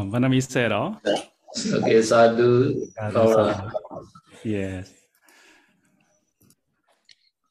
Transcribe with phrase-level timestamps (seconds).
[0.00, 1.00] Uh, Vanami said đó.
[1.72, 2.72] Okay, sadhu.
[2.96, 3.30] Sadhu.
[4.44, 4.86] Yes.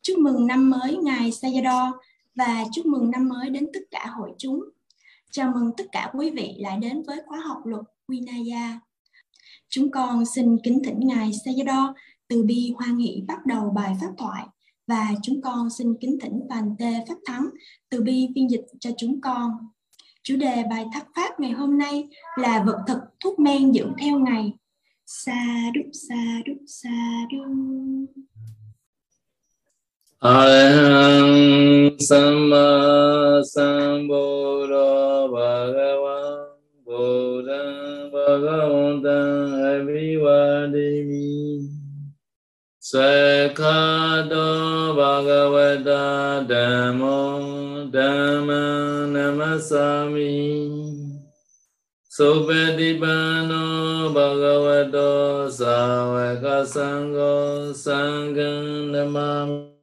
[0.01, 1.91] Chúc mừng năm mới Ngài Sayadaw
[2.35, 4.63] và chúc mừng năm mới đến tất cả hội chúng.
[5.31, 8.79] Chào mừng tất cả quý vị lại đến với khóa học luật Vinaya.
[9.69, 11.93] Chúng con xin kính thỉnh Ngài Sayadaw
[12.27, 14.45] từ bi hoan hỷ bắt đầu bài pháp thoại
[14.87, 17.49] và chúng con xin kính thỉnh Bàn Tê Pháp Thắng
[17.89, 19.51] từ bi phiên dịch cho chúng con.
[20.27, 22.07] Chủ đề bài thắc pháp ngày hôm nay
[22.37, 24.53] là vật thực thuốc men dưỡng theo ngày.
[25.05, 27.45] Sa đúc sa đúc sa đúc.
[30.19, 36.37] Arahang Samma Sambuddho Bhagavan
[36.85, 41.35] Buddhang Bhagavantam Avivadimi
[42.79, 44.47] Sakhato
[44.97, 47.39] Bhagavata Dhammo
[47.93, 48.84] Dhamma
[49.55, 50.67] Namasami
[52.09, 53.63] Supetipano
[54.13, 59.73] Bhagavato Sāvaka Sangho Sangham Namami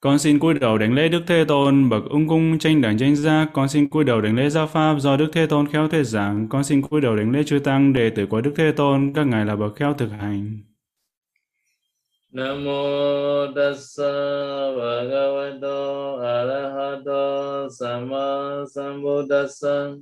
[0.00, 3.16] Con xin cúi đầu đảnh lễ Đức Thế Tôn, bậc ung cung tranh đẳng tranh
[3.16, 3.48] giác.
[3.52, 6.48] Con xin cúi đầu đảnh lễ giáo pháp do Đức Thế Tôn khéo thuyết giảng.
[6.48, 9.26] Con xin cúi đầu đảnh lễ chư tăng đệ tử của Đức Thế Tôn, các
[9.26, 10.58] ngài là bậc khéo thực hành.
[12.32, 14.08] Namo tassa
[14.72, 20.00] bhagavato arahato sama sambuddhassa.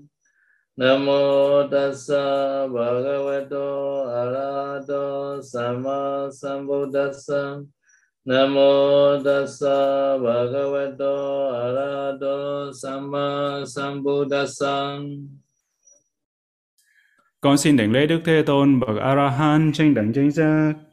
[0.79, 7.67] Namo tassa bhagavato arahato sama sambuddhassa.
[8.25, 15.01] Namo tassa bhagavato arahato sama sambuddhassa.
[17.41, 20.90] Con xin đảnh lễ Đức Thế Tôn, bậc A-la-hán tranh đẳng tranh giác.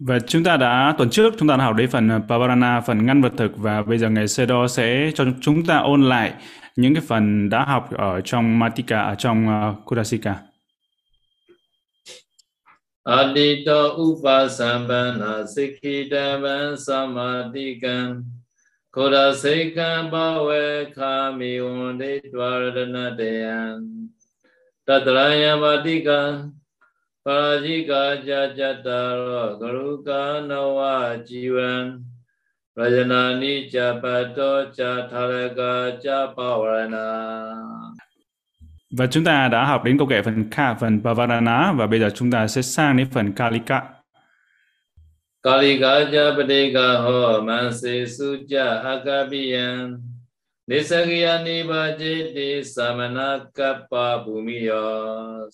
[0.00, 3.06] Và chúng ta đã tuần trước chúng ta đã học đến phần ờ, Pavarana, phần
[3.06, 6.32] ngăn vật thực và bây giờ ngày Sedo sẽ cho chúng ta ôn lại
[6.76, 10.36] những cái phần đã học ở trong Matika, ở trong uh, Kudasika.
[13.04, 18.24] Adito upasambana sikhidavan samadhikan
[18.92, 22.20] Kudasikan bhawe kami undi
[27.24, 32.04] dvaradanadeyan Tatraya madika Parajika jajataro garuka nawa jivan.
[32.76, 37.54] Rajanani cha pato cha tharaka cha pavarana
[38.90, 42.10] Và chúng ta đã học đến câu kệ phần Ka, phần Pavarana và bây giờ
[42.14, 43.82] chúng ta sẽ sang đến phần Kalika.
[45.42, 50.00] Kalika cha padeka ho manse suja akabiyan
[50.68, 55.50] Nisagya nibajiti samana kappa bhumiyo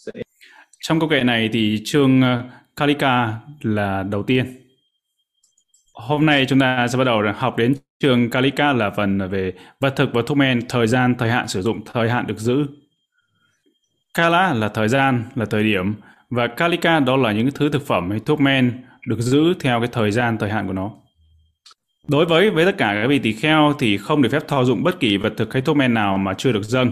[0.80, 2.42] trong câu kệ này thì chương ờ,
[2.76, 4.56] Kalika là đầu tiên.
[5.94, 9.92] Hôm nay chúng ta sẽ bắt đầu học đến chương Kalika là phần về vật
[9.96, 12.66] thực và thuốc men, thời gian, thời hạn sử dụng, thời hạn được giữ.
[14.14, 15.94] Kala là thời gian, là thời điểm
[16.30, 19.88] và Kalika đó là những thứ thực phẩm hay thuốc men được giữ theo cái
[19.92, 20.90] thời gian, thời hạn của nó.
[22.08, 24.82] Đối với với tất cả các vị tỳ kheo thì không được phép thọ dụng
[24.82, 26.90] bất kỳ vật thực hay thuốc men nào mà chưa được dâng.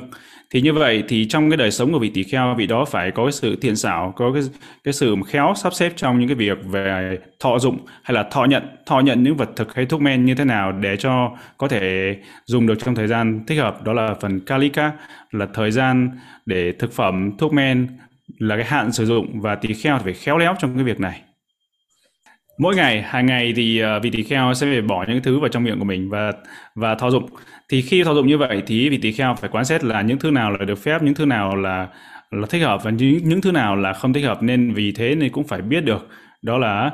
[0.51, 3.11] Thì như vậy thì trong cái đời sống của vị tỳ kheo vị đó phải
[3.11, 4.43] có cái sự thiện xảo, có cái
[4.85, 8.45] cái sự khéo sắp xếp trong những cái việc về thọ dụng hay là thọ
[8.45, 11.69] nhận, thọ nhận những vật thực hay thuốc men như thế nào để cho có
[11.69, 12.17] thể
[12.47, 13.83] dùng được trong thời gian thích hợp.
[13.85, 14.93] Đó là phần kalika
[15.31, 16.11] là thời gian
[16.47, 17.89] để thực phẩm, thuốc men
[18.39, 21.23] là cái hạn sử dụng và tỳ kheo phải khéo léo trong cái việc này
[22.59, 25.49] mỗi ngày hàng ngày thì uh, vị tỳ kheo sẽ phải bỏ những thứ vào
[25.49, 26.33] trong miệng của mình và
[26.75, 27.27] và thọ dụng.
[27.69, 30.19] Thì khi thọ dụng như vậy thì vị tỳ kheo phải quan xét là những
[30.19, 31.89] thứ nào là được phép những thứ nào là
[32.31, 34.43] là thích hợp và những những thứ nào là không thích hợp.
[34.43, 36.09] Nên vì thế nên cũng phải biết được
[36.43, 36.91] đó là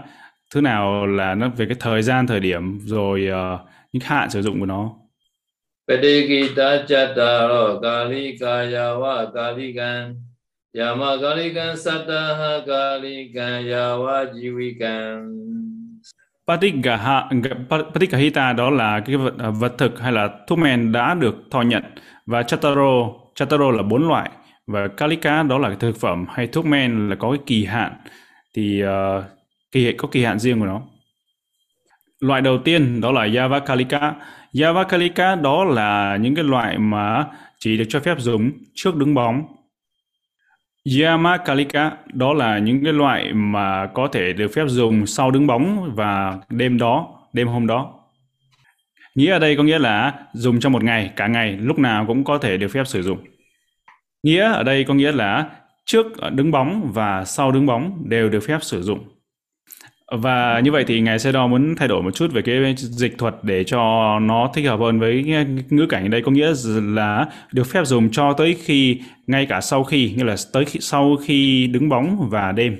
[0.54, 3.60] thứ nào là nó về cái thời gian thời điểm rồi uh,
[3.92, 4.94] những hạn sử dụng của nó.
[10.74, 15.30] Padikita chattaro kalikaya Yama kalikan sattaha kalikan yawa jivikan
[16.46, 21.62] Patikgaha, đó là cái vật, ờ, vật thực hay là thuốc men đã được thọ
[21.62, 21.82] nhận.
[22.26, 24.30] Và Chataro, Chataro là bốn loại.
[24.66, 27.92] Và Kalika đó là cái thực phẩm hay thuốc men là có cái kỳ hạn.
[28.54, 29.24] Thì uh,
[29.72, 30.82] kỳ có kỳ hạn riêng của nó.
[32.20, 34.14] Loại đầu tiên đó là Yavakalika.
[34.62, 37.24] Yavakalika đó là những cái loại mà
[37.58, 39.46] chỉ được cho phép dùng trước đứng bóng.
[40.92, 45.92] Yamakalika đó là những cái loại mà có thể được phép dùng sau đứng bóng
[45.94, 47.94] và đêm đó, đêm hôm đó.
[49.14, 52.24] Nghĩa ở đây có nghĩa là dùng trong một ngày, cả ngày, lúc nào cũng
[52.24, 53.18] có thể được phép sử dụng.
[54.22, 55.50] Nghĩa ở đây có nghĩa là
[55.84, 59.13] trước đứng bóng và sau đứng bóng đều được phép sử dụng
[60.16, 63.34] và như vậy thì ngài Sê-đo muốn thay đổi một chút về cái dịch thuật
[63.42, 63.78] để cho
[64.18, 65.24] nó thích hợp hơn với
[65.70, 66.22] ngữ cảnh ở đây.
[66.22, 70.36] Có nghĩa là được phép dùng cho tới khi ngay cả sau khi nghĩa là
[70.52, 72.76] tới khi, sau khi đứng bóng và đêm.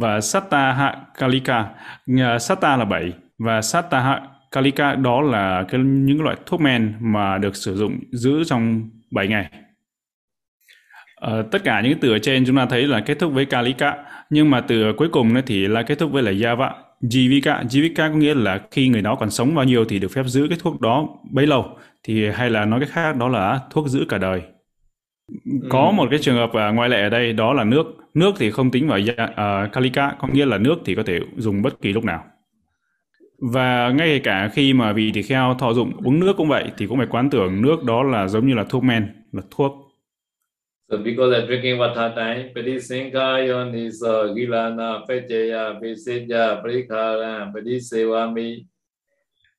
[0.00, 1.66] Và Satta Kalika
[2.20, 7.38] ờ, Satta là 7 và Satta Kalika đó là cái, những loại thuốc men mà
[7.38, 9.50] được sử dụng giữ trong 7 ngày.
[11.24, 13.96] Uh, tất cả những từ ở trên chúng ta thấy là kết thúc với Kalika.
[14.30, 16.72] Nhưng mà từ cuối cùng thì là kết thúc với là Yava
[17.02, 20.22] Jivika Jivika có nghĩa là khi người đó còn sống bao nhiêu thì được phép
[20.26, 21.78] giữ cái thuốc đó bấy lâu.
[22.02, 24.42] Thì hay là nói cách khác đó là thuốc giữ cả đời.
[25.70, 25.92] Có ừ.
[25.92, 27.86] một cái trường hợp uh, ngoại lệ ở đây đó là nước.
[28.14, 31.62] Nước thì không tính vào uh, Kalika có nghĩa là nước thì có thể dùng
[31.62, 32.24] bất kỳ lúc nào.
[33.52, 36.86] Và ngay cả khi mà vị tỳ kheo thọ dụng uống nước cũng vậy thì
[36.86, 39.83] cũng phải quán tưởng nước đó là giống như là thuốc men là thuốc
[40.90, 48.66] So because I'm drinking water time, Padisinka yoniso gilana pecheya piseja prikara padisewami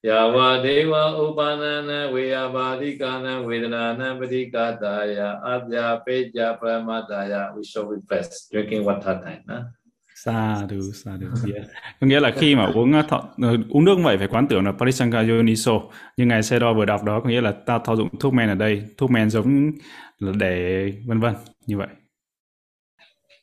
[0.06, 7.56] Yava deva upanana veyavadikana vedanana padikataya adya peja pramadaya.
[7.56, 9.42] We shall be blessed drinking water time.
[9.50, 9.63] Huh?
[10.13, 11.25] Sa du, sa du.
[11.48, 11.66] Yeah.
[12.01, 14.72] Có nghĩa là khi mà uống thọ, ờ, uống nước vậy phải quán tưởng là
[14.72, 15.72] Parisanga Yoniso.
[16.18, 18.56] Như ngài Sero vừa đọc đó có nghĩa là ta thọ dụng thuốc men ở
[18.56, 19.72] đây, thuốc men giống
[20.19, 21.35] để vân vân
[21.67, 21.88] như vậy.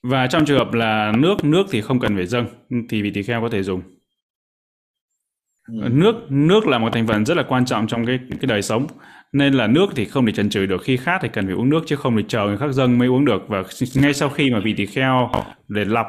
[0.02, 2.46] Và trong trường hợp là nước nước thì không cần phải dâng
[2.88, 3.82] thì vị tỳ kheo có thể dùng.
[5.68, 5.88] Ừ.
[5.90, 8.86] nước nước là một thành phần rất là quan trọng trong cái cái đời sống
[9.32, 10.82] nên là nước thì không thể trần trừ được.
[10.82, 13.08] Khi khát thì cần phải uống nước chứ không thể chờ người khác dâng mới
[13.08, 13.42] uống được.
[13.48, 13.62] Và
[13.94, 15.30] ngay sau khi mà vị tỳ kheo
[15.68, 16.06] để lọc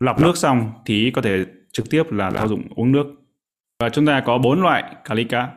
[0.00, 3.06] lọc nước xong thì có thể trực tiếp là sử dụng uống nước.
[3.80, 5.48] Và chúng ta có bốn loại kalika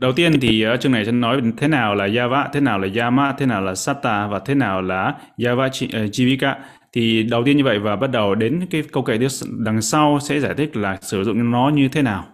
[0.00, 2.88] Đầu tiên thì ở chương này sẽ nói thế nào là Java, thế nào là
[2.96, 6.54] Yama, thế nào là Sata và thế nào là Java ờ, Jivika.
[6.92, 9.18] Thì đầu tiên như vậy và bắt đầu đến cái câu kể
[9.58, 12.26] đằng sau sẽ giải thích là sử dụng nó như thế nào.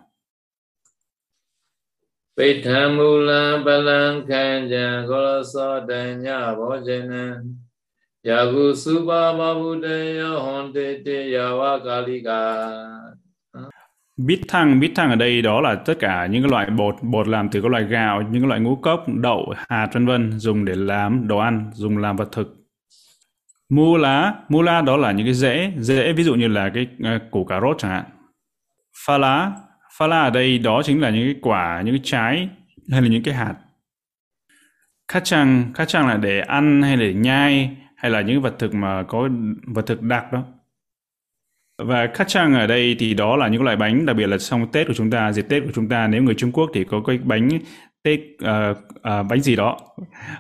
[2.37, 5.07] Pithamula balang kanja
[5.89, 7.43] danya bojana
[8.25, 13.06] Yagu supa babudeya honte te yawa kalika
[14.17, 17.29] Bít thăng, bít thăng ở đây đó là tất cả những cái loại bột, bột
[17.29, 20.65] làm từ các loại gạo, những cái loại ngũ cốc, đậu, hạt vân vân dùng
[20.65, 22.57] để làm đồ ăn, dùng làm vật thực.
[23.69, 26.87] Mu lá, mu lá đó là những cái rễ, rễ ví dụ như là cái
[27.17, 28.05] uh, củ cà rốt chẳng hạn.
[29.07, 29.53] Pha lá,
[29.99, 32.49] pha lá ở đây đó chính là những cái quả, những cái trái
[32.93, 33.55] hay là những cái hạt.
[35.09, 38.75] Khát chăng, khát chăng là để ăn hay để nhai hay là những vật thực
[38.75, 39.29] mà có
[39.67, 40.43] vật thực đặc đó
[41.79, 44.87] và kachang ở đây thì đó là những loại bánh đặc biệt là trong Tết
[44.87, 47.19] của chúng ta, dịp Tết của chúng ta nếu người Trung Quốc thì có cái
[47.25, 47.49] bánh
[48.03, 49.79] Tết uh, uh, bánh gì đó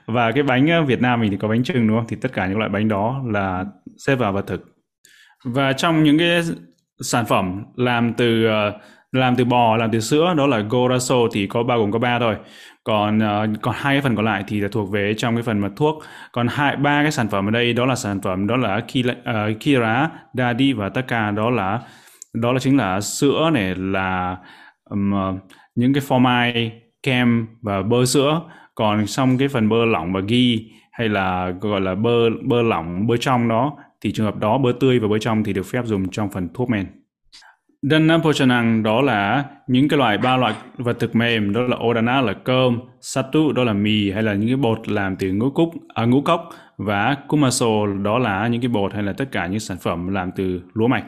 [0.06, 2.06] và cái bánh ờ, Việt Nam mình thì có bánh trưng đúng không?
[2.08, 3.64] Thì tất cả những loại bánh đó là
[3.98, 4.64] xếp vào vật thực.
[5.44, 6.42] Và trong những cái
[7.00, 8.74] sản phẩm làm từ uh,
[9.12, 12.18] làm từ bò, làm từ sữa đó là Goraso thì có bao gồm có ba
[12.18, 12.36] thôi
[12.86, 15.58] còn uh, còn hai cái phần còn lại thì là thuộc về trong cái phần
[15.58, 16.02] mà thuốc.
[16.32, 19.12] Còn hai ba cái sản phẩm ở đây đó là sản phẩm đó là Kira,
[19.12, 21.30] uh, ờ, Kira Dadi và Taka.
[21.30, 21.80] Đó là
[22.34, 24.36] đó là chính là sữa này là
[24.90, 25.12] um,
[25.74, 26.72] những cái phô mai
[27.02, 28.40] kem và bơ sữa.
[28.74, 33.06] Còn xong cái phần bơ lỏng và ghi hay là gọi là bơ bơ lỏng
[33.06, 35.82] bơ trong đó thì trường hợp đó bơ tươi và bơ trong thì được phép
[35.84, 36.86] dùng trong phần thuốc men.
[37.90, 42.20] Dana Pochanang đó là những cái loại ba loại vật thực mềm đó là Odana
[42.20, 45.70] là cơm, Satu đó là mì hay là những cái bột làm từ ngũ cúc,
[45.94, 49.60] à, ngũ cốc và Kumaso đó là những cái bột hay là tất cả những
[49.60, 51.04] sản phẩm làm từ lúa mạch.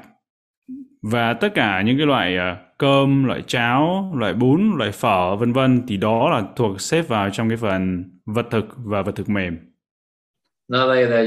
[1.02, 5.52] Và tất cả những cái loại uh, cơm, loại cháo, loại bún, loại phở vân
[5.52, 9.28] vân thì đó là thuộc xếp vào trong cái phần vật thực và vật thực
[9.28, 9.58] mềm.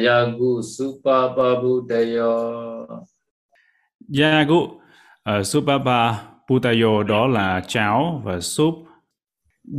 [0.05, 1.87] Yagu Supapabu
[4.19, 4.80] Yagu
[5.23, 8.75] Ờ, uh, Supapa Putayo đó là cháo và súp.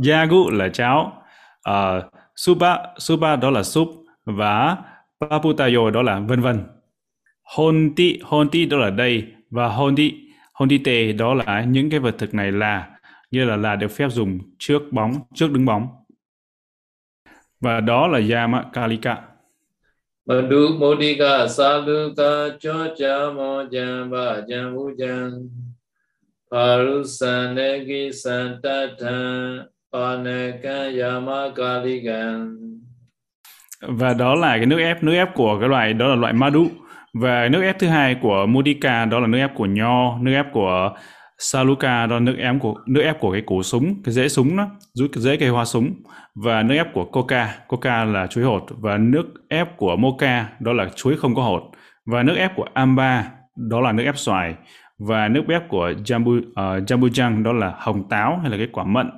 [0.07, 1.23] Yagu là cháo.
[1.69, 2.03] Uh,
[2.35, 3.87] supa, supa đó là súp
[4.25, 4.77] và
[5.19, 6.63] Paputayo đó là vân vân.
[7.43, 10.13] Honti, honti đó là đây và honti,
[10.53, 12.89] hontite đó là những cái vật thực này là
[13.31, 15.87] như là là được phép dùng trước bóng, trước đứng bóng.
[17.59, 19.32] Và đó là Yama Kalika.
[20.25, 25.49] Madu Modika Saluka Chocha Mojan Vajan Vujan
[26.51, 32.57] Parusanegi Santatan Panaka Yamakaligan
[33.81, 36.67] Và đó là cái nước ép, nước ép của cái loại đó là loại Madu
[37.13, 40.45] và nước ép thứ hai của Mudika đó là nước ép của nho, nước ép
[40.53, 40.93] của
[41.43, 44.57] Saluka đó là nước ép của nước ép của cái củ súng, cái rễ súng
[44.57, 45.93] đó, rút cái rễ cây hoa súng
[46.35, 50.73] và nước ép của Coca, Coca là chuối hột và nước ép của Mocha đó
[50.73, 51.63] là chuối không có hột.
[52.05, 54.55] Và nước ép của Amba đó là nước ép xoài.
[54.99, 58.67] Và nước ép của jambu ờ, uh, jambujang đó là hồng táo hay là cái
[58.71, 59.09] quả mận.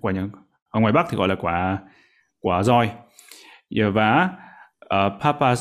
[0.00, 0.30] Quả những
[0.70, 1.78] ở ngoài Bắc thì gọi là quả
[2.40, 2.90] quả roi.
[3.92, 4.30] Và
[4.78, 5.54] ờ, uh, papa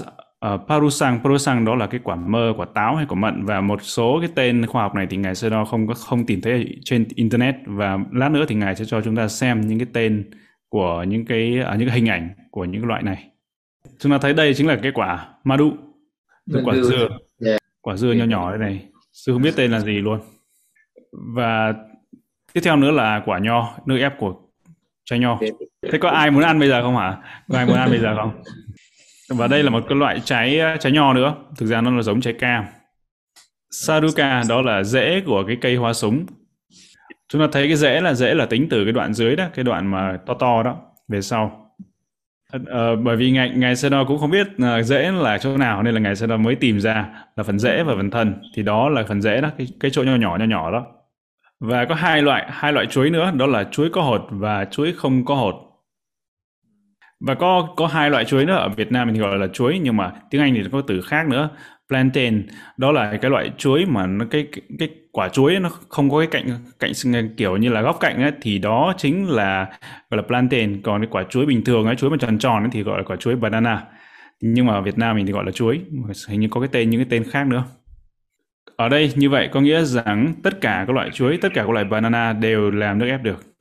[0.48, 3.46] uh, parusang parusang đó là cái quả mơ quả táo hay quả mận.
[3.46, 6.26] Và một số cái tên khoa học này thì ngài sẽ đo không có không
[6.26, 7.56] tìm thấy trên internet.
[7.66, 10.32] Và lát nữa thì ngài sẽ cho chúng ta xem những cái tên
[10.70, 13.30] của những cái uh, những cái hình ảnh của những loại này.
[14.00, 15.72] Chúng ta thấy đây chính là cái quả madu
[16.66, 17.08] quả dưa
[17.82, 18.86] quả dưa nhỏ nhỏ đây này.
[19.14, 20.20] Sư không biết tên là gì luôn.
[21.36, 21.74] Và
[22.54, 24.36] tiếp theo nữa là quả nho nước ép của
[25.06, 25.40] trái nho.
[25.92, 27.18] Thế có ai muốn ăn bây giờ không hả?
[27.50, 28.42] Có ai muốn ăn bây giờ không
[29.30, 31.36] và đây là một cái loại trái ờ, trái nho nữa.
[31.58, 32.65] Thực ra nó là giống trái cam.
[33.72, 36.25] Saruka đó là rễ của cái cây hoa súng.
[37.30, 39.63] Chúng ta thấy cái rễ là rễ là tính từ cái đoạn dưới đó cái
[39.63, 40.77] đoạn mà to to đó
[41.08, 41.60] về sau.
[42.56, 42.62] Uh,
[43.03, 46.00] bởi vì ngài ngài Seno cũng không biết uh, rễ là chỗ nào nên là
[46.00, 48.42] ngài Seno mới tìm ra là phần rễ và phần thân.
[48.56, 50.86] Thì đó là phần rễ đó cái cái chỗ nhỏ nhỏ nhỏ nhỏ đó.
[51.60, 54.94] Và có hai loại hai loại chuối nữa đó là chuối có hột và chuối
[54.98, 55.56] không có hột
[57.27, 58.56] và có có hai loại chuối nữa.
[58.56, 61.27] Ở Việt Nam mình gọi là chuối nhưng mà tiếng Anh thì có từ khác
[61.27, 61.50] nữa.
[61.89, 62.48] Plantain.
[62.77, 66.20] Đó là cái loại chuối mà nó cái cái, cái quả chuối nó không có
[66.20, 66.48] cái cạnh
[66.80, 66.92] cạnh
[67.38, 69.65] kiểu như là góc cạnh ấy, thì đó chính là
[70.10, 70.82] gọi là plantain.
[70.82, 73.03] Còn cái quả chuối bình thường ấy chuối mà tròn tròn ấy, thì gọi là
[73.03, 73.84] quả chuối banana.
[74.42, 75.82] Nhưng mà ở Việt Nam mình thì gọi là chuối.
[76.27, 77.63] Hình như có cái tên những cái tên khác nữa.
[78.75, 81.70] Ở đây như vậy có nghĩa rằng tất cả các loại chuối tất cả các
[81.70, 83.53] loại banana đều làm nước ép được.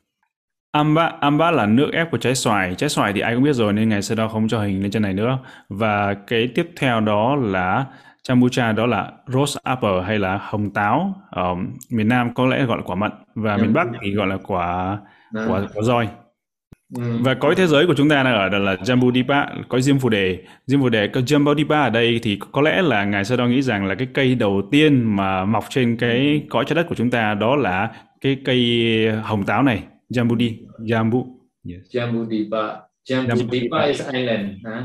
[0.73, 2.75] Amba, amba là nước ép của trái xoài.
[2.75, 4.91] Trái xoài thì ai cũng biết rồi nên ngày sau đó không cho hình lên
[4.91, 5.39] trên này nữa.
[5.69, 7.85] Và cái tiếp theo đó là
[8.23, 11.15] Chambucha đó là rose apple hay là hồng táo.
[11.31, 11.55] Ở
[11.91, 14.99] miền Nam có lẽ gọi là quả mận và miền Bắc thì gọi là quả
[15.33, 16.09] quả, quả roi.
[16.97, 17.03] Ừ.
[17.21, 20.39] Và cõi thế giới của chúng ta đang ở là Jambudipa, cõi Diêm Phù Đề.
[20.67, 23.63] Diêm Phù Đề, cái Jambudipa ở đây thì có lẽ là Ngài Sơ Đo nghĩ
[23.63, 27.11] rằng là cái cây đầu tiên mà mọc trên cái cõi trái đất của chúng
[27.11, 31.27] ta đó là cái cây hồng táo này, Jambudi, Jambu.
[31.65, 31.81] Yes.
[31.91, 32.81] Jambudipa.
[33.09, 34.49] Jambudipa is island.
[34.65, 34.85] Huh?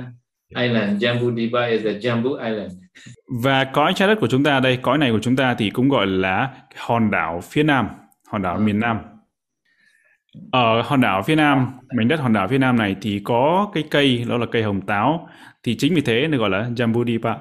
[0.63, 1.03] Island.
[1.03, 2.71] Jambudipa is the Jambu Island.
[3.43, 5.89] Và cõi trái đất của chúng ta đây, cõi này của chúng ta thì cũng
[5.89, 7.87] gọi là hòn đảo phía Nam,
[8.27, 8.61] hòn đảo ừ.
[8.61, 8.97] miền Nam
[10.51, 13.83] ở hòn đảo phía Nam, mảnh đất hòn đảo phía Nam này thì có cái
[13.91, 15.29] cây đó là cây hồng táo
[15.63, 17.35] thì chính vì thế nó gọi là Jambudipa.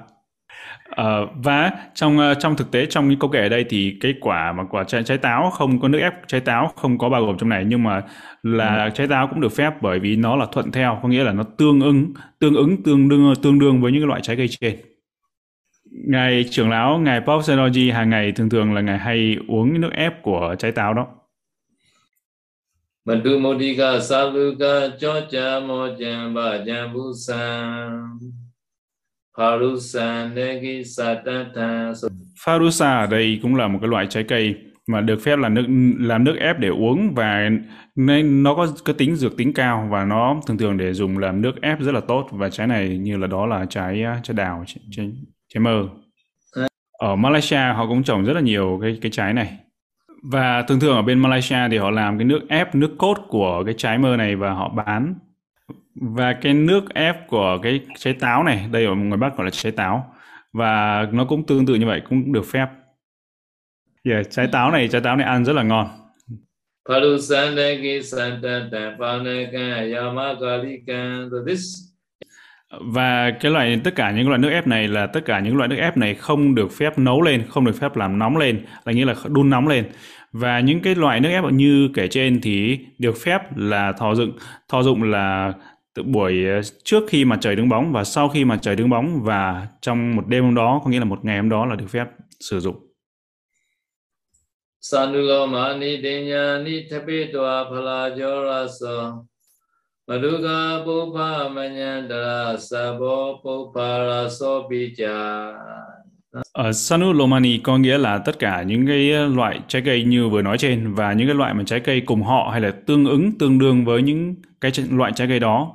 [0.90, 4.14] Uh, và trong uh, trong thực tế trong những câu kể ở đây thì cái
[4.20, 7.26] quả mà quả trái, trái táo không có nước ép trái táo không có bao
[7.26, 8.02] gồm trong này nhưng mà
[8.42, 8.90] là ừ.
[8.94, 11.42] trái táo cũng được phép bởi vì nó là thuận theo có nghĩa là nó
[11.42, 14.76] tương ứng tương ứng tương đương tương đương với những cái loại trái cây trên.
[15.90, 19.90] Ngài trưởng lão ngài Pop Senoji hàng ngày thường thường là ngài hay uống nước
[19.92, 21.06] ép của trái táo đó.
[23.04, 28.18] Madhu Modika Saluka Chocha Mojan Bajan Busan
[32.44, 34.54] Pharusa ở đây cũng là một cái loại trái cây
[34.86, 35.66] mà được phép là nước
[35.98, 37.50] làm nước ép để uống và
[37.96, 41.42] nên nó có cái tính dược tính cao và nó thường thường để dùng làm
[41.42, 42.28] nước ép rất là tốt.
[42.30, 45.12] Và trái này như là đó là trái à, trái đào trái,
[45.54, 45.88] trái mơ.
[46.98, 49.58] Ở Malaysia họ cũng trồng rất là nhiều cái cái trái này.
[50.22, 53.62] Và thường thường ở bên Malaysia thì họ làm cái nước ép nước cốt của
[53.64, 55.14] cái trái mơ này và họ bán
[56.00, 59.50] và cái nước ép của cái trái táo này đây ở người Bắc gọi là
[59.50, 60.12] trái táo.
[60.52, 62.66] Và nó cũng tương tự như vậy cũng được phép.
[64.04, 65.88] Yeah, trái táo này trái táo này ăn rất là ngon.
[72.80, 75.68] Và cái loại tất cả những loại nước ép này là tất cả những loại
[75.68, 78.92] nước ép này không được phép nấu lên không được phép làm nóng lên là
[78.92, 79.84] nghĩa là đun nóng lên.
[80.32, 84.32] Và những cái loại nước ép như kể trên thì được phép là thọ dụng.
[84.68, 85.52] Thọ dụng là
[85.96, 88.90] từ buổi ờ, trước khi mà trời đứng bóng và sau khi mà trời đứng
[88.90, 91.74] bóng và trong một đêm hôm đó có nghĩa là một ngày hôm đó là
[91.74, 92.06] được phép
[92.40, 92.76] sử dụng.
[94.80, 99.12] Sanulomani Dinyani Tapitwa Phalajorasa
[100.06, 105.52] Maduga Pupa Manyandara Sabo Pupa Raso Bija
[106.52, 110.42] ở Sanu Lomani có nghĩa là tất cả những cái loại trái cây như vừa
[110.42, 113.38] nói trên và những cái loại mà trái cây cùng họ hay là tương ứng
[113.38, 115.72] tương đương với những cái loại trái cây đó.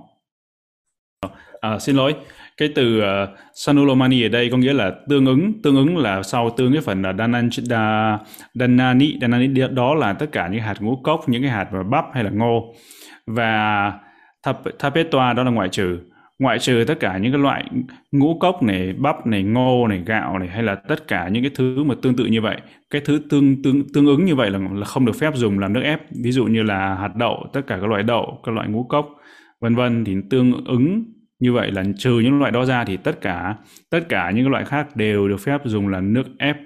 [1.61, 2.15] À, xin lỗi,
[2.57, 6.23] cái từ ờ, uh, Sanulomani ở đây có nghĩa là tương ứng, tương ứng là
[6.23, 8.17] sau tương cái phần là danan, da,
[8.53, 12.05] danani, danani đó là tất cả những hạt ngũ cốc, những cái hạt mà bắp
[12.13, 12.73] hay là ngô.
[13.27, 13.93] Và
[14.43, 15.99] thap, tapetoa đó là ngoại trừ.
[16.39, 17.65] Ngoại trừ tất cả những cái loại
[18.11, 21.51] ngũ cốc này bắp này ngô này gạo này hay là tất cả những cái
[21.55, 22.57] thứ mà tương tự như vậy.
[22.89, 25.73] Cái thứ tương tương tương ứng như vậy là là không được phép dùng làm
[25.73, 26.01] nước ép.
[26.23, 29.09] Ví dụ như là hạt đậu tất cả các loại đậu các loại ngũ cốc
[29.59, 31.03] vân vân thì tương ứng
[31.41, 33.55] như vậy là trừ những loại đó ra thì tất cả
[33.89, 36.57] tất cả những loại khác đều được phép dùng là nước ép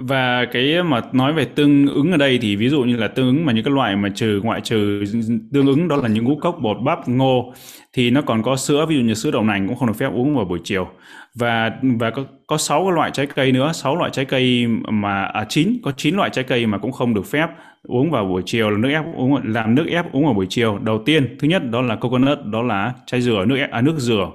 [0.00, 3.26] và cái mà nói về tương ứng ở đây thì ví dụ như là tương
[3.26, 5.04] ứng mà những cái loại mà trừ ngoại trừ
[5.52, 7.52] tương ứng đó là những ngũ cốc bột bắp ngô
[7.92, 10.10] thì nó còn có sữa ví dụ như sữa đậu nành cũng không được phép
[10.14, 10.88] uống vào buổi chiều.
[11.34, 15.24] Và và có có sáu cái loại trái cây nữa sáu loại trái cây mà
[15.24, 17.46] à chín có chín loại trái cây mà cũng không được phép
[17.82, 20.78] uống vào buổi chiều là nước ép uống làm nước ép uống vào buổi chiều.
[20.78, 23.94] Đầu tiên thứ nhất đó là coconut đó là trái dừa nước ép, à, nước
[23.98, 24.30] dừa.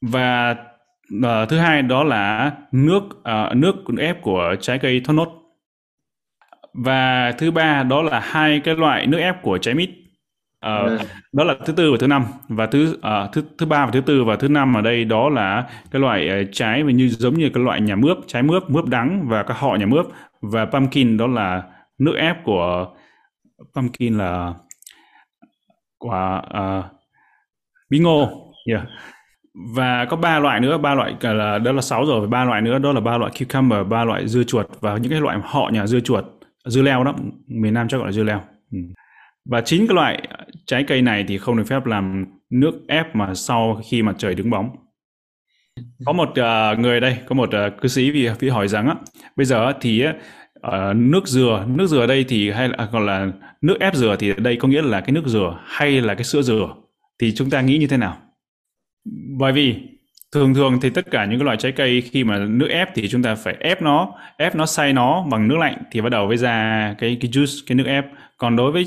[0.00, 0.56] Và
[1.16, 5.28] uh, thứ hai đó là nước uh, nước ép của trái cây thốt nốt
[6.74, 9.90] và thứ ba đó là hai cái loại nước ép của trái mít.
[10.66, 11.00] Uh,
[11.32, 12.24] đó là thứ tư và thứ năm.
[12.48, 15.28] Và thứ uh, thứ thứ ba và thứ tư và thứ năm ở đây đó
[15.28, 18.84] là cái loại trái mà như giống như cái loại nhà mướp trái mướp mướp
[18.86, 20.06] đắng và các họ nhà mướp.
[20.40, 21.62] Và pumpkin đó là
[21.98, 22.94] nước ép của
[23.74, 24.54] pumpkin là
[25.98, 26.84] quả uh,
[27.90, 28.28] bí ngô
[28.66, 28.82] yeah
[29.74, 32.78] và có ba loại nữa ba loại là đó là sáu rồi ba loại nữa
[32.78, 35.86] đó là ba loại cucumber ba loại dưa chuột và những cái loại họ nhà
[35.86, 36.24] dưa chuột
[36.64, 37.14] dưa leo đó
[37.46, 38.40] miền Nam chắc gọi là dưa leo.
[38.72, 38.78] Ừ.
[39.50, 40.28] và chính cái loại
[40.66, 44.34] trái cây này thì không được phép làm nước ép mà sau khi mà trời
[44.34, 44.70] đứng bóng.
[46.06, 48.94] Có một uh, người đây có một uh, cư sĩ vì, vì hỏi rằng á
[49.36, 53.32] bây giờ thì uh, nước dừa nước dừa đây thì hay là à, còn là
[53.62, 56.42] nước ép dừa thì đây có nghĩa là cái nước dừa hay là cái sữa
[56.42, 56.74] dừa?
[57.20, 58.16] Thì chúng ta nghĩ như thế nào?
[59.38, 59.76] Bởi vì
[60.32, 63.08] thường thường thì tất cả những cái loại trái cây khi mà nước ép thì
[63.08, 66.26] chúng ta phải ép nó ép nó xay nó bằng nước lạnh thì bắt đầu
[66.26, 68.06] mới ra cái cái juice cái nước ép.
[68.36, 68.86] Còn đối với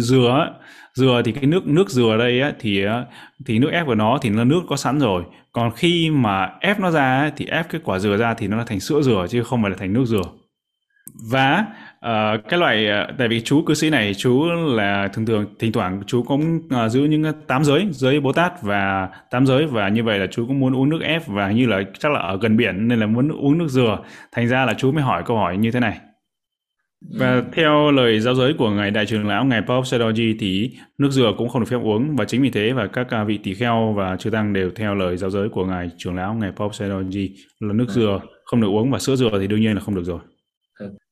[0.00, 0.54] dừa
[0.94, 2.84] dừa thì cái nước nước dừa đây á, thì
[3.46, 5.24] thì nước ép của nó thì nó nước có sẵn rồi.
[5.52, 8.64] Còn khi mà ép nó ra thì ép cái quả dừa ra thì nó là
[8.66, 10.22] thành sữa dừa chứ không phải là thành nước dừa
[11.30, 11.66] và
[12.06, 15.72] uh, cái loại uh, tại vì chú cư sĩ này chú là thường thường thỉnh
[15.72, 19.88] thoảng chú cũng uh, giữ những tám giới giới bồ tát và tám giới và
[19.88, 22.38] như vậy là chú cũng muốn uống nước ép và như là chắc là ở
[22.40, 23.98] gần biển nên là muốn uống nước dừa
[24.32, 25.98] thành ra là chú mới hỏi câu hỏi như thế này
[27.18, 27.42] và ừ.
[27.52, 31.32] theo lời giáo giới của ngài đại trưởng lão ngài Paul Sedoji thì nước dừa
[31.38, 34.16] cũng không được phép uống và chính vì thế và các vị tỷ kheo và
[34.16, 37.28] chư tăng đều theo lời giáo giới của ngài trưởng lão ngài Paul Sedoji
[37.60, 37.92] là nước ừ.
[37.92, 40.20] dừa không được uống và sữa dừa thì đương nhiên là không được rồi.
[40.80, 41.11] Maduka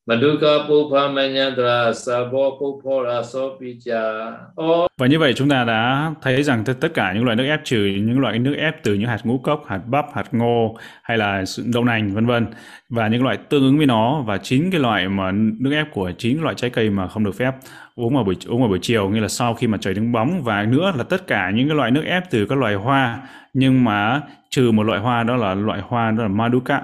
[4.97, 7.77] và như vậy chúng ta đã thấy rằng tất cả những loại nước ép trừ
[7.77, 11.43] những loại nước ép từ những hạt ngũ cốc, hạt bắp, hạt ngô hay là
[11.73, 12.47] đậu nành vân vân.
[12.89, 16.11] Và những loại tương ứng với nó và chín cái loại mà nước ép của
[16.17, 17.51] chín loại trái cây mà không được phép
[17.95, 20.43] uống vào buổi uống vào buổi chiều như là sau khi mà trời đứng bóng.
[20.43, 23.19] Và nữa là tất cả những cái loại nước ép từ các loài hoa
[23.53, 26.81] nhưng mà trừ một loại hoa đó là loại hoa đó là Maduka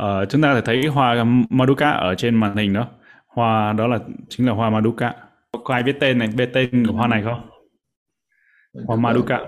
[0.00, 2.86] Uh, chúng ta thể thấy hoa Maduka ở trên màn hình đó.
[3.26, 5.14] Hoa đó là chính là hoa Maduka.
[5.64, 7.40] Có ai biết tên này, biết tên của hoa này không?
[8.86, 9.38] Hoa Maduka.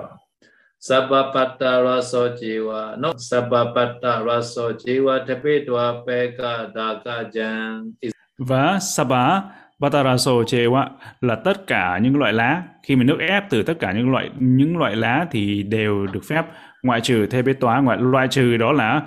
[0.78, 7.92] Sabapata raso jiwa no sabapata raso jiwa tapitwa peka daka jan
[8.38, 9.42] và Sabha
[9.78, 10.88] Bataraso Chewa
[11.20, 14.30] là tất cả những loại lá khi mình nước ép từ tất cả những loại
[14.38, 16.44] những loại lá thì đều được phép
[16.82, 19.02] ngoại trừ thê bế tóa ngoại loại trừ đó là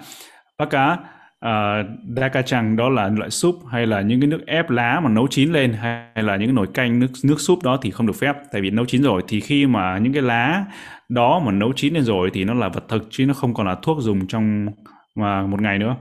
[0.57, 0.97] Baka
[1.39, 1.83] uh, ờ,
[2.15, 5.51] dakachang đó là loại súp hay là những cái nước ép lá mà nấu chín
[5.51, 8.35] lên hay là những cái nồi canh nước nước súp đó thì không được phép
[8.51, 9.23] tại vì nấu chín rồi.
[9.27, 10.65] Thì khi mà những cái lá
[11.09, 13.67] đó mà nấu chín lên rồi thì nó là vật thực chứ nó không còn
[13.67, 14.67] là thuốc dùng trong
[15.15, 15.95] mà một ngày nữa.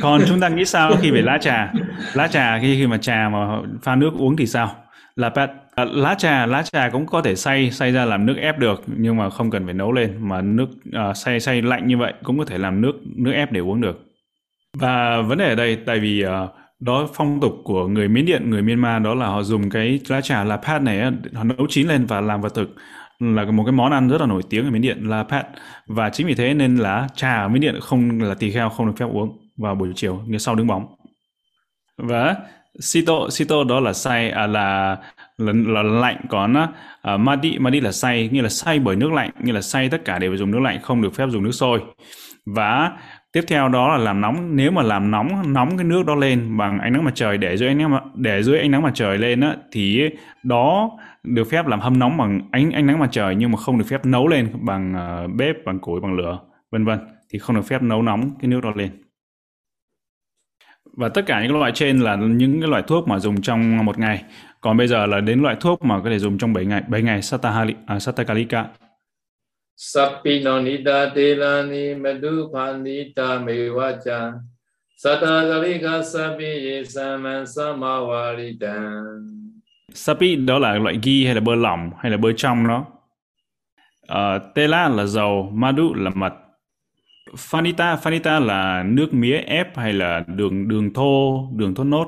[0.00, 1.72] Còn chúng ta nghĩ sao khi về lá trà?
[2.14, 4.76] Lá trà khi khi mà trà mà pha nước uống thì sao?
[5.16, 8.36] Là pet À, lá trà lá trà cũng có thể xay xay ra làm nước
[8.36, 11.86] ép được nhưng mà không cần phải nấu lên mà nước uh, xay xay lạnh
[11.86, 14.00] như vậy cũng có thể làm nước nước ép để uống được.
[14.78, 16.30] Và vấn đề ở đây tại vì uh,
[16.80, 20.20] đó phong tục của người Miến Điện người Myanmar đó là họ dùng cái lá
[20.20, 22.74] trà là pat này họ nấu chín lên và làm vào thực
[23.18, 25.46] là một cái món ăn rất là nổi tiếng ở Miến Điện là pat
[25.86, 28.86] và chính vì thế nên là trà ở Miến Điện không là tỳ kheo không
[28.86, 30.86] được phép uống vào buổi chiều như sau đứng bóng.
[31.96, 32.36] Và
[32.80, 34.96] sito sito đó là xay à, là
[35.38, 36.68] là, là lạnh còn uh,
[37.02, 40.04] à, madi madi là say như là say bởi nước lạnh như là say tất
[40.04, 41.80] cả đều phải dùng nước lạnh không được phép dùng nước sôi.
[42.46, 42.92] Và
[43.32, 46.56] tiếp theo đó là làm nóng nếu mà làm nóng nóng cái nước đó lên
[46.56, 49.18] bằng ánh nắng mặt trời để dưới ánh nắng để dưới ánh nắng mặt trời
[49.18, 50.10] lên á thì
[50.42, 50.90] đó
[51.22, 53.84] được phép làm hâm nóng bằng ánh ánh nắng mặt trời nhưng mà không được
[53.88, 56.38] phép nấu lên bằng uh, bếp bằng củi bằng lửa
[56.70, 56.98] vân vân.
[57.30, 59.01] Thì không được phép nấu nóng cái nước đó lên
[60.92, 63.98] và tất cả những loại trên là những cái loại thuốc mà dùng trong một
[63.98, 64.24] ngày
[64.60, 67.02] còn bây giờ là đến loại thuốc mà có thể dùng trong 7 ngày 7
[67.02, 68.66] ngày Satahali, à, Satakalika
[69.76, 74.32] Sapinonita Telani Medupanita Mevacha
[74.96, 79.32] Satakalika Sapi Saman Samavaritan
[79.94, 82.86] Sapi đó là loại ghi hay là bơ lỏng hay là bơ trong đó.
[84.12, 86.32] Uh, tela là dầu, madu là mật.
[87.36, 92.06] Fanita, Fanita là nước mía ép hay là đường đường thô, đường thốt nốt.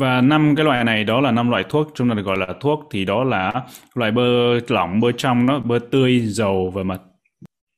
[0.00, 2.46] Và năm cái loại này đó là năm loại thuốc chúng ta được gọi là
[2.60, 3.52] thuốc thì đó là
[3.94, 4.22] loại bơ
[4.68, 7.02] lỏng, bơ trong đó, bơ tươi, dầu và mật.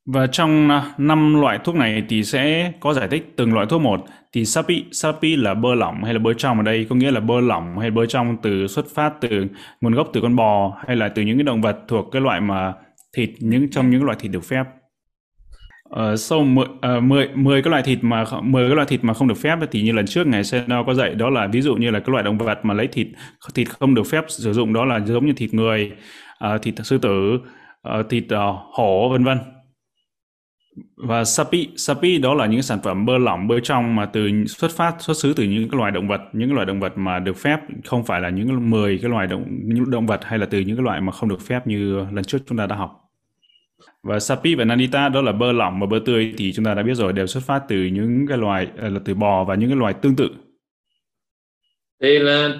[0.06, 3.82] Và trong à, năm loại thuốc này thì sẽ có giải thích từng loại thuốc
[3.82, 4.04] một.
[4.32, 7.20] Thì sapi, sapi là bơ lỏng hay là bơ trong ở đây có nghĩa là
[7.20, 9.46] bơ lỏng hay bơ trong từ xuất phát từ
[9.80, 12.40] nguồn gốc từ con bò hay là từ những cái động vật thuộc cái loại
[12.40, 12.72] mà
[13.16, 14.64] thịt những trong những loại thịt được phép.
[15.90, 19.14] Uh, sau 10, uh, 10, 10 cái loại thịt mà 10 cái loại thịt mà
[19.14, 21.74] không được phép thì như lần trước ngày Seno có dạy đó là ví dụ
[21.74, 23.07] như là cái loại động vật mà lấy thịt
[23.55, 25.92] thịt không được phép sử dụng đó là giống như thịt người,
[26.55, 27.38] uh, thịt sư tử,
[28.00, 29.38] uh, thịt uh, hổ vân vân.
[30.96, 34.70] Và sapi sapi đó là những sản phẩm bơ lỏng bơ trong mà từ xuất
[34.70, 37.18] phát xuất xứ từ những cái loài động vật những cái loài động vật mà
[37.18, 40.46] được phép không phải là những 10 cái loài động những động vật hay là
[40.46, 43.09] từ những cái loại mà không được phép như lần trước chúng ta đã học.
[44.02, 46.82] Và sapi và nanita đó là bơ lỏng và bơ tươi thì chúng ta đã
[46.82, 49.68] biết rồi đều xuất phát từ những cái loài à, là từ bò và những
[49.68, 50.28] cái loài tương tự.
[52.00, 52.56] Tê la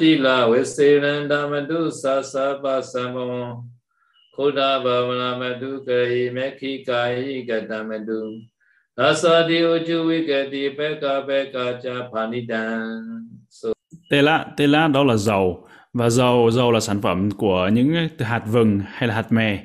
[14.11, 15.66] vê la, tê la đó là dầu.
[15.92, 19.64] Và dầu dầu là sản phẩm của những hạt vừng hay là hạt mè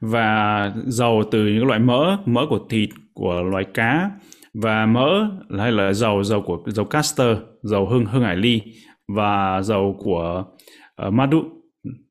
[0.00, 4.10] và dầu từ những loại mỡ mỡ của thịt của loài cá
[4.54, 8.60] và mỡ hay là dầu dầu của dầu castor dầu hương hương hải ly
[9.08, 10.44] và dầu của
[11.06, 11.44] uh, madu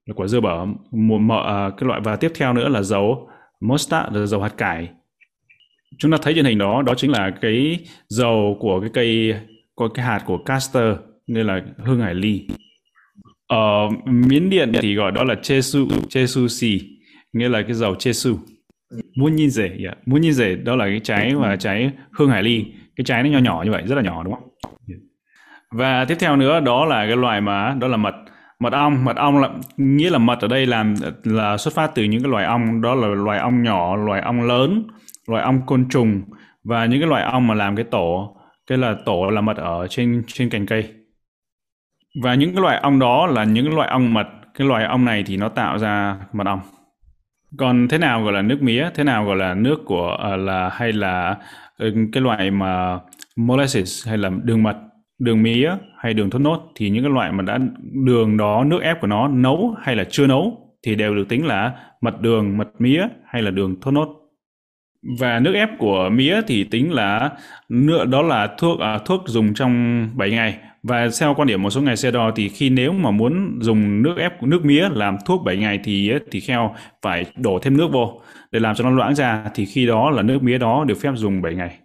[0.05, 3.29] là dưa bở một mỡ uh, cái loại và tiếp theo nữa là dầu
[3.61, 4.89] mustard là dầu hạt cải.
[5.97, 9.35] Chúng ta thấy trên hình đó đó chính là cái dầu của cái cây
[9.75, 12.47] có cái hạt của castor nên là hương hải ly.
[13.47, 16.94] Ở miến điện thì gọi đó là chesu chesu si
[17.35, 18.37] nghĩa là cái dầu chesu
[19.17, 19.97] muốn nhìn rể yeah.
[20.05, 22.65] muốn nhìn rể đó là cái trái và trái hương hải ly.
[22.95, 24.49] Cái trái nó nhỏ nhỏ như vậy, rất là nhỏ, đúng không?
[24.87, 24.95] Dạ.
[25.71, 28.15] Và tiếp theo nữa, đó là cái loại mà, đó là mật.
[28.59, 32.03] Mật ong mật ong là, nghĩa là mật ở đây làm, là xuất phát từ
[32.03, 34.87] những cái loài ong, đó là loài ong nhỏ, loài ong lớn,
[35.27, 36.21] loài ong côn trùng.
[36.63, 39.87] Và những cái loài ong mà làm cái tổ, cái là tổ là mật ở
[39.87, 40.93] trên trên cành cây.
[42.23, 44.27] Và những cái loài ong đó là những loài ong mật.
[44.57, 46.59] Cái loài ong này thì nó tạo ra mật ong
[47.57, 50.69] còn thế nào gọi là nước mía thế nào gọi là nước của uh, là
[50.69, 51.37] hay là
[51.87, 52.99] uh, cái loại mà
[53.35, 54.77] molasses hay là đường mật
[55.19, 57.59] đường mía hay đường thốt nốt thì những cái loại mà đã
[58.05, 61.45] đường đó nước ép của nó nấu hay là chưa nấu thì đều được tính
[61.45, 64.24] là mật đường, mật mía hay là đường thốt nốt.
[65.19, 67.29] Và nước ép của mía thì tính là
[67.69, 70.57] nữa đó là thuốc à, thuốc dùng trong 7 ngày.
[70.83, 74.01] Và theo quan điểm một số ngày xe đo thì khi nếu mà muốn dùng
[74.01, 77.87] nước ép nước mía làm thuốc 7 ngày thì thì kheo phải đổ thêm nước
[77.91, 79.43] vô để làm cho nó loãng ra.
[79.55, 81.77] Thì khi đó là nước mía đó được phép dùng 7 ngày.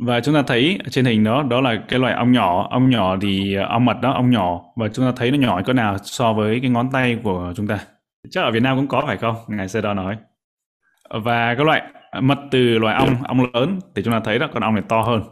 [0.00, 2.68] Và chúng ta thấy trên hình đó đó là cái loại ong nhỏ.
[2.70, 4.60] Ong nhỏ thì à, ong mật đó ong nhỏ.
[4.76, 7.66] Và chúng ta thấy nó nhỏ cỡ nào so với cái ngón tay của chúng
[7.66, 7.78] ta.
[8.30, 9.36] Chắc ở Việt Nam cũng có phải không?
[9.48, 10.16] Ngài xe đo nói
[11.14, 11.82] và các loại
[12.20, 15.02] mật từ loài ong ong lớn thì chúng ta thấy đó con ong này to
[15.02, 15.22] hơn.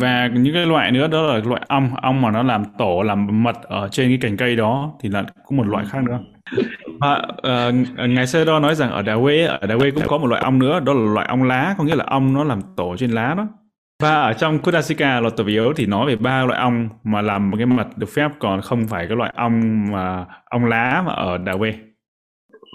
[0.00, 3.42] Và những cái loại nữa đó là loại ong ong mà nó làm tổ làm
[3.42, 6.18] mật ở trên cái cành cây đó thì là cũng một loại khác nữa.
[7.00, 10.04] Và ờ, uh, ngài sơ đo nói rằng ở đà quê ở đà quê cũng
[10.06, 12.44] có một loại ong nữa đó là loại ong lá có nghĩa là ong nó
[12.44, 13.46] làm tổ trên lá đó.
[14.02, 17.50] Và ở trong Kudasika luật tập yếu thì nói về ba loại ong mà làm
[17.50, 21.12] một cái mật được phép còn không phải cái loại ong mà ong lá mà
[21.12, 21.74] ở đà quê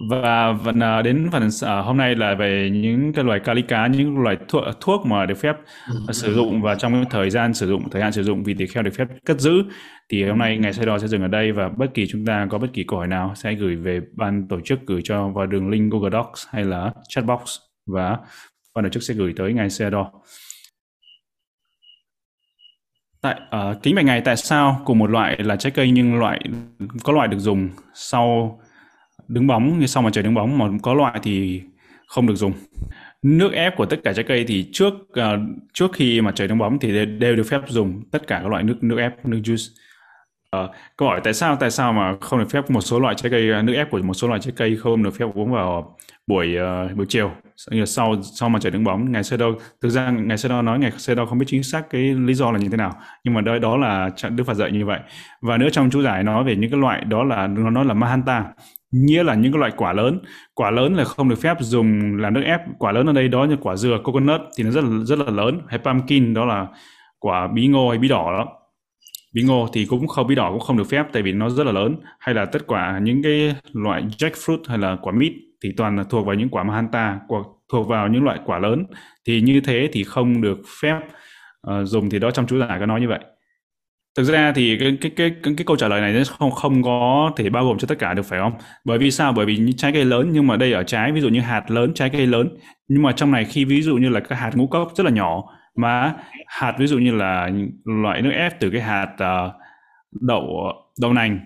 [0.10, 4.18] và phần uh, đến phần uh, hôm nay là về những cái loài calica những
[4.18, 5.56] loài thuốc, thuốc mà được phép
[6.10, 8.54] uh, sử dụng và trong cái thời gian sử dụng thời hạn sử dụng vì
[8.54, 9.64] tỳ kheo được phép cất giữ.
[10.10, 12.48] Thì hôm nay ngày sẽ đo sẽ dừng ở đây và bất kỳ chúng ta
[12.50, 15.46] có bất kỳ câu hỏi nào sẽ gửi về ban tổ chức gửi cho vào
[15.46, 17.58] đường link Google Docs hay là chat box
[17.88, 18.18] và
[18.76, 20.12] ban tổ chức sẽ gửi tới ngài đo
[23.22, 23.40] tại
[23.72, 26.40] uh, kính bạch ngày tại sao cùng một loại là trái cây nhưng loại
[27.04, 28.60] có loại được dùng sau
[29.30, 31.62] đứng bóng như sau mà trời đứng bóng mà có loại thì
[32.08, 32.54] không được dùng.
[33.22, 35.40] Nước ép của tất cả trái cây thì trước uh,
[35.74, 38.64] trước khi mà trời đứng bóng thì đều được phép dùng tất cả các loại
[38.64, 39.72] nước nước ép nước juice.
[40.58, 43.32] Uh, câu hỏi tại sao tại sao mà không được phép một số loại trái
[43.32, 45.98] cây à, nước ép của một số loại trái cây không được phép uống vào
[46.28, 47.32] buổi uh, buổi chiều?
[47.86, 50.80] Sau sau mà trời đứng bóng ngày sơ đâu thực ra ngày sơ đâu nói
[50.80, 52.92] ngày sơ đâu không biết chính xác cái lý do là như thế nào
[53.24, 55.00] nhưng mà đó đó là đức phật dạy như vậy.
[55.42, 57.94] Và nữa trong chú giải nói về những cái loại đó là nó nói là
[57.94, 58.46] mahanta
[58.92, 60.20] nghĩa là những cái loại quả lớn.
[60.54, 62.62] Quả lớn là không được phép dùng làm nước ép.
[62.80, 65.32] Quả lớn ở đây đó như quả dừa coconut thì nó rất là rất là
[65.32, 65.62] lớn.
[65.68, 66.68] Hay pumpkin đó là
[67.20, 68.48] quả bí ngô hay bí đỏ đó.
[69.34, 71.66] Bí ngô thì cũng không bí đỏ cũng không được phép tại vì nó rất
[71.66, 71.96] là lớn.
[72.20, 76.04] Hay là tất cả những cái loại jackfruit hay là quả mít thì toàn là
[76.04, 77.20] thuộc vào những quả mahanta
[77.72, 78.86] thuộc vào những loại quả lớn.
[79.28, 80.96] Thì như thế thì không được phép
[81.68, 82.10] uh, dùng.
[82.10, 83.20] Thì đó trong chú giải có nói như vậy
[84.20, 86.84] thực ra thì cái cái cái cái, cái câu trả lời này nó không không
[86.84, 88.54] có thể bao gồm cho tất cả được phải không?
[88.86, 89.34] Bởi vì sao?
[89.34, 91.72] Bởi vì những trái cây lớn nhưng mà đây ở trái ví dụ như hạt
[91.72, 92.50] lớn trái cây lớn.
[92.88, 95.12] Nhưng mà trong này khi ví dụ như là các hạt ngũ cốc rất là
[95.12, 95.44] nhỏ
[95.76, 96.14] mà
[96.48, 97.50] hạt ví dụ như là
[97.86, 99.54] loại nước ép từ cái hạt uh,
[100.22, 100.44] đậu
[101.02, 101.40] đậu nành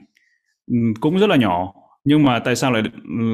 [0.68, 1.74] ừ, cũng rất là nhỏ.
[2.04, 2.84] Nhưng mà tại sao lại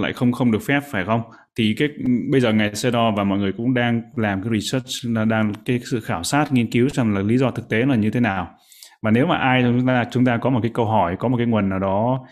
[0.01, 1.21] lại không không được phép phải không?
[1.57, 1.89] Thì cái
[2.31, 5.79] bây giờ ngài Sedor và mọi người cũng đang làm cái research là đang cái
[5.91, 8.55] sự khảo sát nghiên cứu rằng là lý do thực tế là như thế nào
[9.01, 11.37] và nếu mà ai chúng ta chúng ta có một cái câu hỏi có một
[11.37, 12.27] cái nguồn nào đó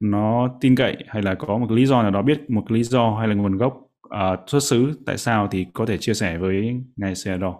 [0.00, 3.16] nó tin cậy hay là có một lý do nào đó biết một lý do
[3.18, 3.74] hay là nguồn gốc
[4.06, 7.52] uh, xuất xứ tại sao thì có thể chia sẻ với ngài Seattle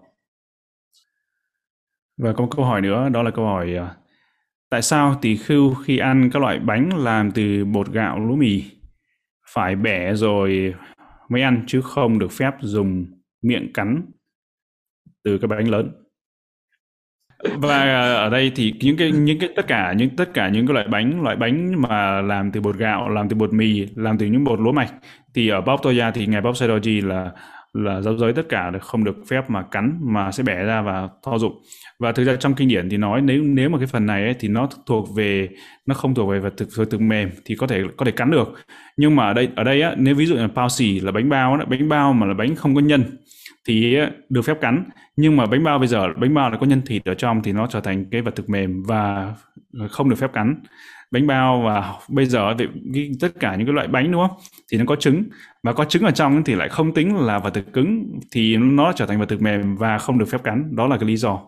[2.17, 3.89] và có một câu hỏi nữa đó là câu hỏi uh,
[4.71, 8.65] tại sao tỷ khưu khi ăn các loại bánh làm từ bột gạo lúa mì
[9.55, 10.75] phải bẻ rồi
[11.29, 13.07] mới ăn chứ không được phép dùng
[13.43, 14.03] miệng cắn
[15.25, 16.00] từ cái bánh lớn?
[17.59, 20.75] Và ở đây thì những cái những cái tất cả những tất cả những cái
[20.75, 24.27] loại bánh loại bánh mà làm từ bột gạo làm từ bột mì làm từ
[24.27, 24.93] những bột lúa mạch
[25.35, 27.31] thì ở Bob Toya thì ngài Bob Sedoji là
[27.73, 31.09] là giáo giới tất cả không được phép mà cắn mà sẽ bẻ ra và
[31.25, 31.63] tho dụng
[31.99, 34.35] và thực ra trong kinh điển thì nói nếu nếu mà cái phần này ấy,
[34.41, 35.49] thì nó thuộc về
[35.87, 38.31] nó không thuộc về vật thực vật thực mềm thì có thể có thể cắn
[38.31, 38.49] được.
[38.97, 41.29] Nhưng mà ở đây ở đây á nếu ví dụ là bao xì là bánh
[41.29, 43.03] bao đó, bánh bao mà là bánh không có nhân
[43.69, 43.97] thì
[44.29, 44.85] được phép cắn.
[45.17, 47.53] Nhưng mà bánh bao bây giờ, bánh bao là có nhân thịt ở trong thì
[47.53, 49.35] nó trở thành cái vật thực mềm và
[49.79, 50.55] ờ, không được phép cắn.
[51.11, 52.55] Bánh bao và bây giờ
[52.93, 54.39] thì tất cả những cái loại bánh, đúng không?
[54.73, 55.25] Thì nó có trứng
[55.63, 58.93] và có trứng ở trong thì lại không tính là vật thực cứng thì nó
[58.93, 60.77] trở thành vật thực mềm và không được phép cắn.
[60.77, 61.41] Đó là cái lý do.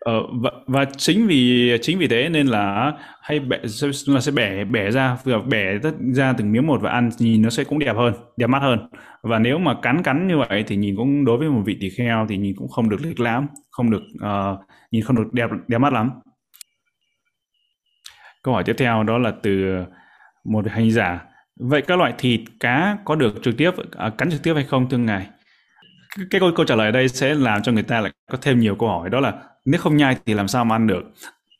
[0.00, 3.58] Ờ, và, và chính vì chính vì thế nên là hay bẻ
[4.06, 7.42] là sẽ bẻ bẻ ra vừa bẻ tất ra từng miếng một và ăn nhìn
[7.42, 8.88] nó sẽ cũng đẹp hơn đẹp mắt hơn.
[9.22, 11.90] Và nếu mà cắn cắn như vậy thì nhìn cũng đối với một vị tỳ
[11.90, 14.58] kheo thì nhìn cũng không được lịch lãm không được uh,
[14.90, 16.10] nhìn không được đẹp đẹp mắt lắm.
[18.42, 19.84] Câu hỏi tiếp theo đó là từ
[20.44, 21.24] một hành giả.
[21.60, 24.88] Vậy các loại thịt cá có được trực tiếp uh, cắn trực tiếp hay không
[24.88, 25.26] thưa ngài?
[26.30, 28.60] Cái câu câu trả lời ở đây sẽ làm cho người ta lại có thêm
[28.60, 29.32] nhiều câu hỏi đó là
[29.70, 31.02] nếu không nhai thì làm sao mà ăn được?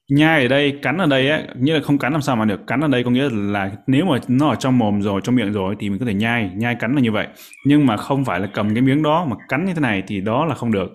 [0.08, 2.66] Nhai ở đây, cắn ở đây ấy nghĩa là không cắn làm sao mà được.
[2.66, 5.52] Cắn ở đây có nghĩa là nếu mà nó ở trong mồm rồi, trong miệng
[5.52, 7.26] rồi thì mình có thể nhai nhai cắn là như vậy.
[7.66, 10.20] Nhưng mà không phải là cầm cái miếng đó mà cắn như thế này thì
[10.20, 10.88] đó là không được.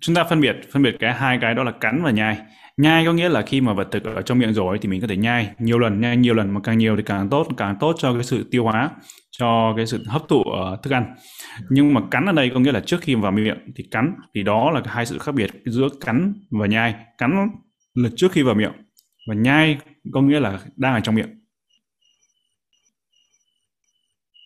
[0.00, 2.36] Chúng ta phân biệt phân biệt cái hai cái đó là cắn và nhai
[2.76, 5.06] nhai có nghĩa là khi mà vật thực ở trong miệng rồi thì mình có
[5.06, 5.50] thể nhai.
[5.58, 8.22] Nhiều lần nhai nhiều lần mà càng nhiều thì càng tốt càng tốt cho cái
[8.24, 8.90] sự tiêu hóa
[9.30, 11.14] cho cái sự hấp thụ uh, thức ăn.
[11.70, 14.42] Nhưng mà cắn ở đây có nghĩa là trước khi vào miệng thì cắn thì
[14.42, 16.94] đó là hai sự khác biệt giữa cắn và nhai.
[17.18, 17.48] Cắn
[17.94, 18.72] là trước khi vào miệng
[19.28, 19.78] và nhai
[20.12, 21.40] có nghĩa là đang ở trong miệng.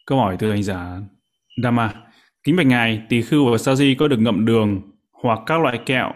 [0.06, 0.98] Câu hỏi từ hành giả
[1.62, 1.94] Dama
[2.42, 4.80] kính bạch ngài tỳ khưu và sa di có được ngậm đường
[5.22, 6.12] hoặc các loại kẹo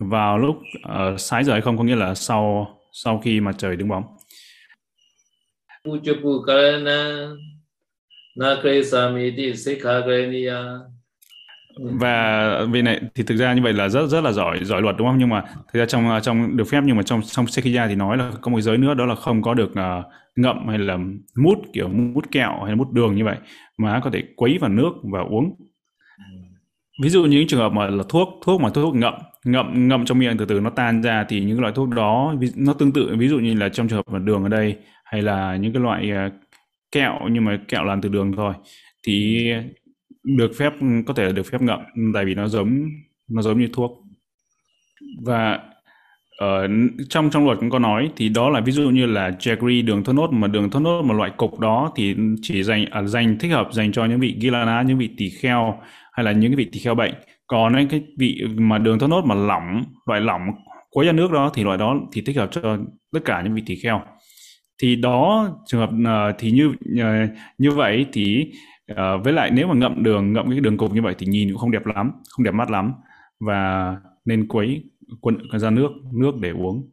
[0.00, 3.76] vào lúc uh, sái giờ hay không có nghĩa là sau sau khi mặt trời
[3.76, 4.04] đứng bóng.
[5.84, 7.28] Pujapu Karana
[8.36, 10.62] Nakresamiti Sikhagreniya
[11.76, 14.96] và vì này thì thực ra như vậy là rất rất là giỏi giỏi luật
[14.98, 15.18] đúng không?
[15.18, 18.16] Nhưng mà thực ra trong trong được phép nhưng mà trong trong Sekhiya thì nói
[18.16, 20.04] là có một giới nữa đó là không có được uh,
[20.36, 20.98] ngậm hay là
[21.36, 23.36] mút kiểu mút kẹo hay là mút đường như vậy
[23.78, 25.54] mà có thể quấy vào nước và uống
[27.02, 30.18] ví dụ những trường hợp mà là thuốc thuốc mà thuốc ngậm ngậm ngậm trong
[30.18, 33.28] miệng từ từ nó tan ra thì những loại thuốc đó nó tương tự, ví
[33.28, 36.10] dụ như là trong trường hợp mà đường ở đây hay là những cái loại
[36.10, 36.30] à,
[36.92, 38.54] kẹo nhưng mà kẹo làm từ đường thôi
[39.06, 39.46] thì
[40.22, 40.72] được phép,
[41.06, 41.80] có thể được phép ngậm,
[42.14, 42.88] tại vì nó giống
[43.28, 44.04] nó giống như thuốc.
[45.24, 45.58] Và
[46.40, 46.68] ở
[47.08, 50.04] trong trong luật cũng có nói thì đó là ví dụ như là jaggery đường
[50.04, 53.38] thốt nốt mà đường thốt nốt mà loại cục đó thì chỉ dành à, dành
[53.38, 55.78] thích hợp dành cho những vị gilana những vị tỳ kheo
[56.12, 57.14] hay là những cái vị tỳ kheo bệnh.
[57.46, 60.40] Còn cái vị mà đường thốt nốt mà lỏng loại lỏng
[60.90, 62.78] quấy ra nước đó thì loại đó thì thích hợp cho
[63.12, 64.00] tất cả những vị tỳ kheo.
[64.82, 65.90] Thì đó trường hợp
[66.30, 68.52] uh, thì như uh, như vậy thì
[68.92, 71.48] uh, với lại nếu mà ngậm đường ngậm cái đường cục như vậy thì nhìn
[71.48, 72.92] cũng không đẹp lắm không đẹp mắt lắm.
[73.40, 74.89] Và nên quấy
[75.20, 76.90] quấn ra nước nước để uống.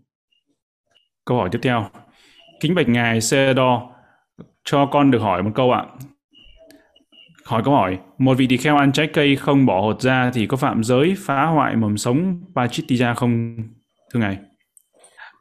[1.26, 1.90] Câu hỏi tiếp theo.
[2.60, 3.92] Kính bạch ngài xe đo
[4.66, 5.86] cho con được hỏi một câu ạ.
[7.46, 10.48] Hỏi câu hỏi một vị tỳ kheo ăn trái cây không bỏ hột ra thì
[10.48, 13.58] có phạm giới phá hoại mầm sống Pachitija không
[14.14, 14.38] thưa ngài?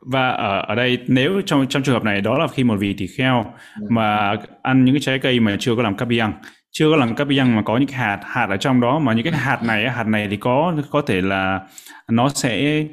[0.01, 2.95] Và ở ở đây nếu trong trong trường hợp này đó là khi một vị
[2.99, 3.45] tỳ kheo
[3.91, 6.33] mà ăn những cái trái cây mà chưa có làm kapiang
[6.79, 9.25] chưa có làm kapiang mà có những cái hạt hạt ở trong đó mà những
[9.25, 11.61] cái hạt này hạt này thì có có thể là
[12.11, 12.85] nó sẽ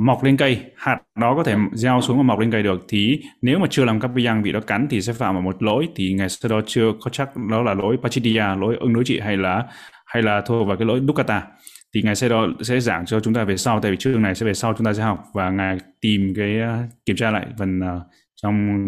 [0.00, 0.60] mọc lên cây.
[0.76, 2.84] Hạt đó có thể gieo xuống và mọc lên cây được.
[2.88, 5.88] Thì nếu mà chưa làm yang bị nó cắn thì sẽ phạm vào một lỗi.
[5.96, 9.20] Thì ngày sau đó chưa có chắc đó là lỗi pachidia lỗi ứng đối trị
[9.20, 9.64] hay là
[10.06, 11.42] hay là thuộc vào cái lỗi dukkata
[11.94, 14.34] thì ngài sẽ đó sẽ giảng cho chúng ta về sau tại vì chương này
[14.34, 17.46] sẽ về sau chúng ta sẽ học và ngài tìm cái uh, kiểm tra lại
[17.58, 18.02] phần uh,
[18.42, 18.84] trong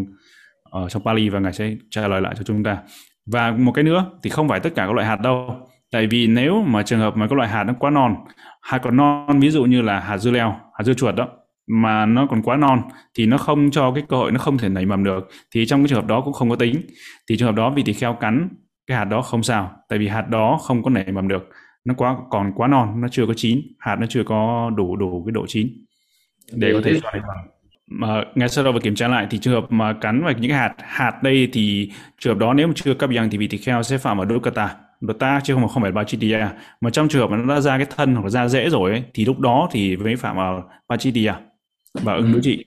[0.70, 2.78] ở uh, trong Pali và ngài sẽ trả lời lại cho chúng ta
[3.26, 5.56] và một cái nữa thì không phải tất cả các loại hạt đâu.
[5.92, 8.16] Tại vì nếu mà trường hợp mà các loại hạt nó quá non
[8.62, 11.28] hạt còn non ví dụ như là hạt dưa leo hạt dưa chuột đó
[11.66, 12.82] mà nó còn quá non
[13.14, 15.28] thì nó không cho cái cơ hội nó không thể nảy mầm được.
[15.54, 16.82] Thì trong cái trường hợp đó cũng không có tính.
[17.28, 18.48] Thì trường hợp đó vị tỳ kheo cắn
[18.87, 19.70] cái hạt đó không sao.
[19.88, 21.48] Tại vì hạt đó không có nảy mầm được.
[21.84, 23.60] Nó quá còn quá non nó chưa có chín.
[23.78, 25.68] Hạt nó chưa có đủ đủ cái độ chín.
[26.52, 27.46] Để có thể cho nảy mầm
[27.87, 30.51] mà ngay sau đó và kiểm tra lại thì trường hợp mà cắn vào những
[30.51, 33.47] cái hạt hạt đây thì trường hợp đó nếu mà chưa cấp yang thì vị
[33.47, 34.77] tỳ kheo sẽ phạm vào Dukata
[35.12, 36.49] ta chứ không không phải Bachidia
[36.81, 39.03] mà trong trường hợp mà nó đã ra cái thân hoặc ra rễ rồi ấy,
[39.14, 41.33] thì lúc đó thì mới phạm vào Bachidia
[42.03, 42.64] và ứng đối trị.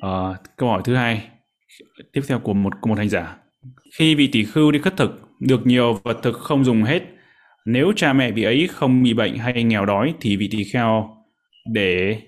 [0.00, 0.10] À,
[0.56, 1.28] câu hỏi thứ hai
[2.12, 3.36] tiếp theo của một của một hành giả.
[3.98, 7.02] Khi vị tỷ khưu đi khất thực được nhiều vật thực không dùng hết.
[7.66, 11.16] Nếu cha mẹ vị ấy không bị bệnh hay nghèo đói thì vị tỳ kheo
[11.72, 12.20] để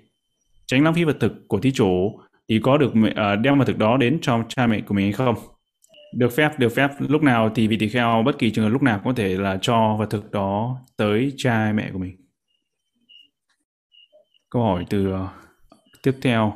[0.71, 3.79] tránh lãng phí vật thực của thí chủ thì có được uh, đem vật thực
[3.79, 5.35] đó đến cho cha mẹ của mình hay không?
[6.17, 6.89] Được phép được phép.
[7.09, 9.59] Lúc nào thì vị tỳ kheo bất kỳ trường hợp lúc nào có thể là
[9.63, 12.17] cho vật thực đó tới cha mẹ của mình.
[14.51, 15.21] Câu hỏi từ uh,
[16.03, 16.55] tiếp theo.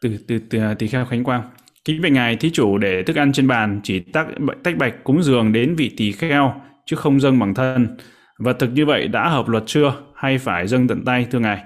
[0.00, 1.42] Từ từ, từ à, tỳ kheo khánh quang.
[1.84, 4.26] Kính bạch ngài thí chủ để thức ăn trên bàn chỉ tách
[4.64, 6.54] tách bạch cúng dường đến vị tỳ kheo
[6.86, 7.96] chứ không dâng bằng thân.
[8.38, 9.94] Vật thực như vậy đã hợp luật chưa?
[10.14, 11.62] Hay phải dâng tận tay thưa ngài?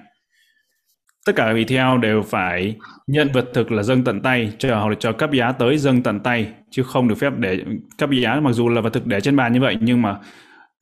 [1.30, 4.88] Tất cả vị theo đều phải nhận vật thực là dâng tận tay chờ hoặc
[4.88, 7.58] là cho cấp giá tới dâng tận tay chứ không được phép để
[7.98, 10.18] cấp giá mặc dù là vật thực để trên bàn như vậy nhưng mà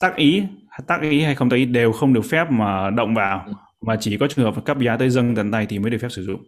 [0.00, 0.42] tác ý
[0.86, 3.46] tác ý hay không tác ý đều không được phép mà động vào
[3.86, 6.08] mà chỉ có trường hợp cấp giá tới dâng tận tay thì mới được phép
[6.10, 6.40] sử dụng.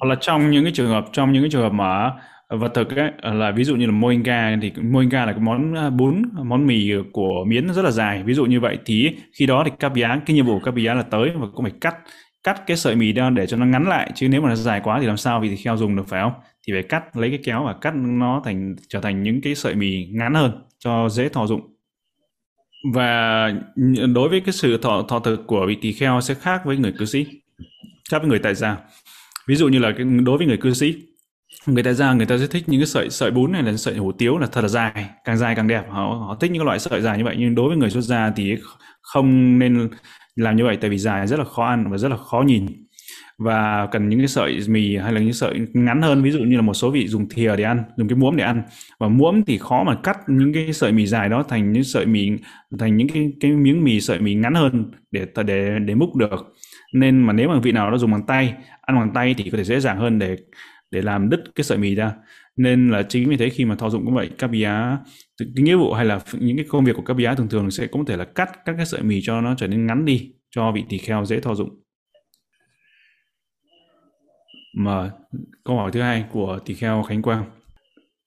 [0.00, 2.12] Hoặc là trong những cái trường hợp trong những cái trường hợp mà
[2.48, 5.90] vật thực ấy, là ví dụ như là moinga thì moinga là cái món à,
[5.90, 8.22] bún món mì của miến rất là dài.
[8.22, 10.94] Ví dụ như vậy thì khi đó thì cấp giá cái nhiệm vụ cấp giá
[10.94, 11.94] là tới và cũng phải cắt
[12.42, 14.80] cắt cái sợi mì ra để cho nó ngắn lại chứ nếu mà nó dài
[14.84, 16.32] quá thì làm sao vì thì kheo dùng được phải không?
[16.66, 19.74] Thì phải cắt lấy cái kéo và cắt nó thành trở thành những cái sợi
[19.74, 21.60] mì ngắn hơn cho dễ thọ dụng.
[22.94, 23.52] Và
[24.14, 26.92] đối với cái sự thọ thọ thực của vị tỳ kheo sẽ khác với người
[26.98, 27.26] cư sĩ
[28.10, 28.76] khác với người tại gia.
[29.48, 30.94] Ví dụ như là cái, đối với người cư sĩ
[31.66, 33.96] người tại gia người ta sẽ thích những cái sợi sợi bún này là sợi
[33.96, 35.82] hủ tiếu là thật là dài càng dài càng đẹp.
[35.90, 38.00] Họ họ thích những cái loại sợi dài như vậy nhưng đối với người xuất
[38.00, 38.56] gia thì
[39.00, 39.88] không nên
[40.36, 42.66] làm như vậy tại vì dài rất là khó ăn và rất là khó nhìn.
[43.38, 46.56] Và cần những cái sợi mì hay là những sợi ngắn hơn, ví dụ như
[46.56, 48.62] là một số vị dùng thìa để ăn, dùng cái muỗng để ăn.
[48.98, 52.06] Và muỗng thì khó mà cắt những cái sợi mì dài đó thành những sợi
[52.06, 52.30] mì,
[52.78, 56.54] thành những cái cái miếng mì, sợi mì ngắn hơn để để để múc được.
[56.94, 59.58] Nên mà nếu mà vị nào đó dùng bằng tay, ăn bằng tay thì có
[59.58, 60.36] thể dễ dàng hơn để
[60.90, 62.12] để làm đứt cái sợi mì ra
[62.56, 64.70] nên là chính vì thế khi mà thọ dụng cũng vậy các bia
[65.38, 67.86] cái nghĩa vụ hay là những cái công việc của các bia thường thường sẽ
[67.86, 70.72] có thể là cắt các cái sợi mì cho nó trở nên ngắn đi cho
[70.72, 71.70] vị tỳ kheo dễ thọ dụng.
[74.76, 75.10] Mà
[75.64, 77.44] câu hỏi thứ hai của tỳ kheo Khánh Quang.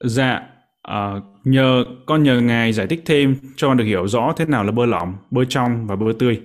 [0.04, 0.50] Dạ
[0.82, 4.64] à, nhờ con nhờ ngài giải thích thêm cho con được hiểu rõ thế nào
[4.64, 6.42] là bơ lỏng bơ trong và bơ tươi.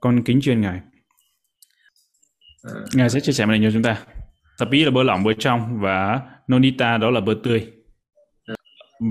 [0.00, 0.80] Con kính chuyên ngài.
[2.94, 3.98] Ngài sẽ chia sẻ với cho chúng ta.
[4.58, 6.20] Tập ý là bơ lỏng bơ trong và
[6.52, 7.66] nonita đó là bơ tươi.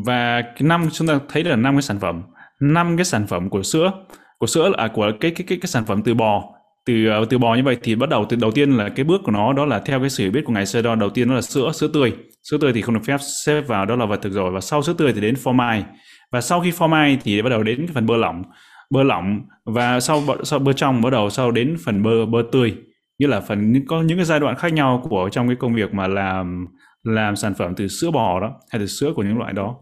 [0.05, 2.21] Và năm, chúng ta thấy là năm cái sản phẩm.
[2.59, 3.91] Năm cái sản phẩm của sữa.
[4.37, 6.43] Của sữa là à, của cái cái cái cái sản phẩm từ bò.
[6.85, 9.21] Từ à, từ bò như vậy thì bắt đầu từ, đầu tiên là cái bước
[9.23, 11.35] của nó đó là theo cái sự hiểu biết của ngài Sơ đầu tiên đó
[11.35, 12.13] là sữa sữa tươi.
[12.43, 14.51] Sữa tươi thì không được phép xếp vào đó là vật thực rồi.
[14.51, 15.83] Và sau sữa tươi thì đến phô mai.
[16.31, 18.43] Và sau khi phô mai thì bắt đầu đến cái phần bơ lỏng.
[18.89, 19.39] Bơ lỏng.
[19.65, 22.75] Và sau sau bơ trong bắt đầu sau đến phần bơ bơ tươi.
[23.19, 25.93] Như là phần, có những cái giai đoạn khác nhau của trong cái công việc
[25.93, 26.67] mà làm
[27.03, 29.77] làm sản phẩm từ sữa bò đó hay từ sữa của những loại đó.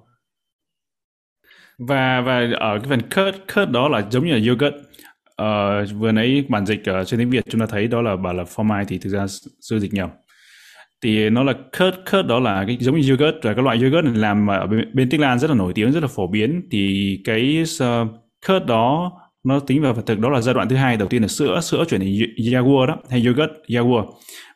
[1.88, 4.76] Và và ở cái phần curd curd đó là giống như là yogurt.
[5.42, 8.34] Uh, vừa nãy bản dịch ở trên tiếng Việt chúng ta thấy đó là bảo
[8.34, 9.28] là phô mai thì thực ra
[9.62, 10.10] sư dịch nhầm.
[11.02, 14.06] Thì nó là curd curd đó là cái giống như yogurt và các loại yogurt
[14.06, 16.68] này làm ở bên, bên Tích Lan rất là nổi tiếng rất là phổ biến.
[16.72, 18.08] Thì cái uh,
[18.48, 19.12] curd đó
[19.44, 21.60] nó tính vào vật thực đó là giai đoạn thứ hai đầu tiên là sữa
[21.62, 22.14] sữa chuyển thành
[22.54, 24.06] yogurt đó hay yogurt yogurt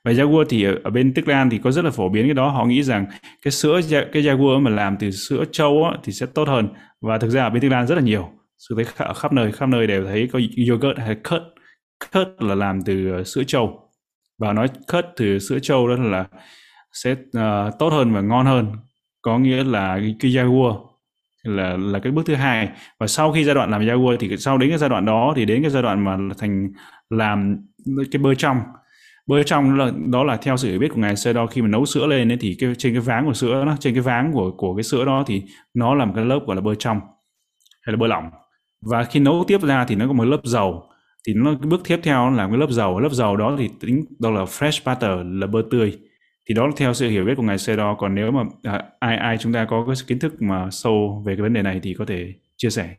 [0.06, 2.34] và Jaguar thì ở, ở bên Tích Lan thì có rất là phổ biến cái
[2.34, 2.50] đó.
[2.50, 3.06] Họ nghĩ rằng
[3.42, 3.80] cái sữa
[4.12, 6.68] cái Jaguar mà làm từ sữa trâu á, thì sẽ tốt hơn.
[7.02, 8.30] Và thực ra ở bên Tích Lan rất là nhiều.
[8.58, 10.40] Sự thấy ở khắp nơi khắp nơi đều thấy có
[10.70, 11.44] yogurt hay curd
[12.00, 13.90] curd là làm từ ờ, sữa trâu.
[14.40, 16.26] Và nói curd từ sữa trâu đó là
[16.94, 18.72] sẽ uh, tốt hơn và ngon hơn.
[19.22, 20.86] Có nghĩa là cái, Jaguar
[21.44, 22.70] là là cái bước thứ hai.
[23.00, 25.46] Và sau khi giai đoạn làm Jaguar thì sau đến cái giai đoạn đó thì
[25.46, 26.72] đến cái giai đoạn mà thành
[27.10, 27.58] làm
[28.12, 28.58] cái bơ trong
[29.28, 31.62] bơ trong đó là, đó là theo sự hiểu biết của ngài sơ đo khi
[31.62, 34.02] mà nấu sữa lên ấy, thì cái, trên cái váng của sữa đó trên cái
[34.02, 35.44] váng của của cái sữa đó thì
[35.74, 37.00] nó là một cái lớp gọi là bơ trong
[37.82, 38.30] hay là bơ lỏng.
[38.92, 40.84] Và khi nấu tiếp ra thì nó có một lớp dầu.
[41.28, 43.00] Thì nó cái bước tiếp theo là cái lớp dầu.
[43.00, 45.98] Lớp dầu đó thì tính đó là fresh butter là bơ tươi.
[46.50, 48.84] Thì đó là theo sự hiểu biết của ngài sơ đo còn nếu mà à,
[49.00, 51.80] ai ai chúng ta có cái kiến thức mà sâu về cái vấn đề này
[51.84, 52.96] thì có thể chia sẻ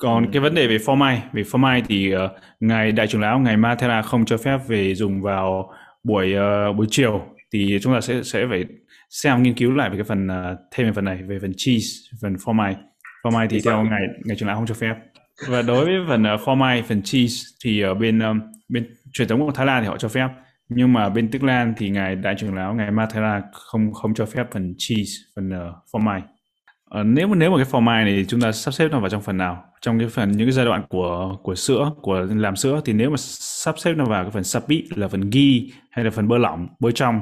[0.00, 0.96] còn cái vấn đề về phô
[1.32, 2.20] về phô thì uh,
[2.60, 5.72] ngài đại trưởng lão ngài Mathera không cho phép về dùng vào
[6.04, 7.22] buổi uh, buổi chiều.
[7.52, 8.64] Thì chúng ta sẽ sẽ phải
[9.10, 11.86] xem nghiên cứu lại về cái phần uh, thêm về phần này về phần cheese
[12.22, 12.76] phần phô mai
[13.22, 14.94] phô thì theo ngài ngài trưởng lão không cho phép.
[15.48, 16.54] Và đối với phần uh, phô
[16.88, 17.34] phần cheese
[17.64, 20.28] thì ở bên um, bên truyền thống của Thái Lan thì họ cho phép.
[20.68, 24.26] Nhưng mà bên Tức Lan thì ngài đại trưởng lão ngài Mathera không không cho
[24.26, 25.98] phép phần cheese phần uh, phô
[27.00, 29.10] uh, nếu mà nếu mà cái phô mai này chúng ta sắp xếp nó vào
[29.10, 29.64] trong phần nào?
[29.80, 33.10] Trong cái phần những cái giai đoạn của của sữa của làm sữa thì nếu
[33.10, 36.38] mà sắp xếp nó vào cái phần sapi là phần ghi hay là phần bơ
[36.38, 37.20] lỏng bơ trong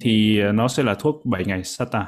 [0.00, 2.06] thì nó sẽ là thuốc 7 ngày sata.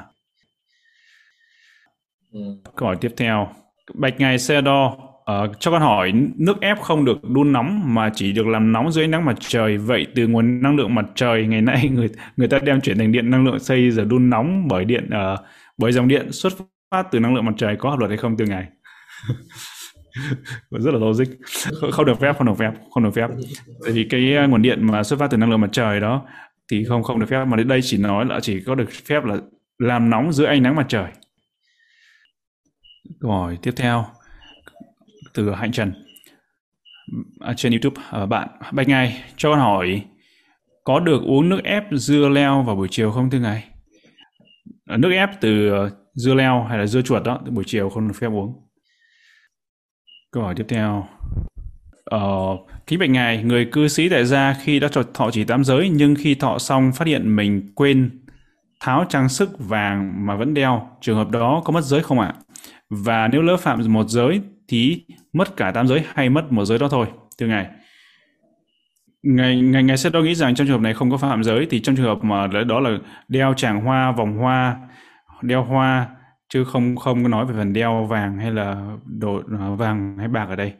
[2.33, 2.39] Ừ.
[2.75, 3.47] câu hỏi tiếp theo.
[3.93, 8.11] Bạch ngày xe đo uh, cho con hỏi nước ép không được đun nóng mà
[8.15, 9.77] chỉ được làm nóng dưới nắng mặt trời.
[9.77, 13.11] Vậy từ nguồn năng lượng mặt trời ngày nay người người ta đem chuyển thành
[13.11, 15.39] điện năng lượng xây giờ đun nóng bởi điện uh,
[15.77, 16.53] bởi dòng điện xuất
[16.93, 18.67] phát từ năng lượng mặt trời có hợp luật hay không từ ngày
[20.71, 21.25] rất là logic.
[21.91, 23.27] Không được phép không được phép không được phép.
[23.83, 26.25] Tại vì cái à, nguồn điện mà xuất phát từ năng lượng mặt trời đó
[26.71, 27.45] thì không không được phép.
[27.45, 29.37] Mà đến đây chỉ nói là chỉ có được phép là
[29.79, 31.11] làm nóng dưới ánh nắng mặt trời.
[33.21, 34.05] Câu hỏi tiếp theo.
[35.33, 35.93] Từ hạnh trần.
[37.39, 40.01] À, trên youtube à, bạn bạch ngày cho con hỏi
[40.83, 43.63] có được uống nước ép dưa leo vào buổi chiều không thưa ngài?
[44.85, 48.07] À, nước ép từ à, dưa leo hay là dưa chuột đó buổi chiều không
[48.07, 48.63] được phép uống
[50.31, 51.07] Câu hỏi tiếp theo.
[52.05, 52.19] Ờ,
[52.87, 56.15] kính bạch ngài, người cư sĩ tại gia khi đã thọ chỉ tám giới nhưng
[56.15, 58.23] khi thọ xong phát hiện mình quên
[58.79, 62.33] tháo trang sức vàng mà vẫn đeo, trường hợp đó có mất giới không ạ?
[62.89, 66.79] Và nếu lỡ phạm một giới thì mất cả tám giới hay mất một giới
[66.79, 67.07] đó thôi?
[67.39, 67.67] Thưa ngài.
[69.23, 71.67] Ngài, ngài, ngài sẽ đo nghĩ rằng trong trường hợp này không có phạm giới
[71.69, 72.97] thì trong trường hợp mà đó là
[73.27, 74.77] đeo tràng hoa, vòng hoa,
[75.43, 76.07] đeo hoa
[76.49, 80.27] chứ không không có nói về phần đeo vàng hay là đồ à, vàng hay
[80.27, 80.73] bạc ở đây.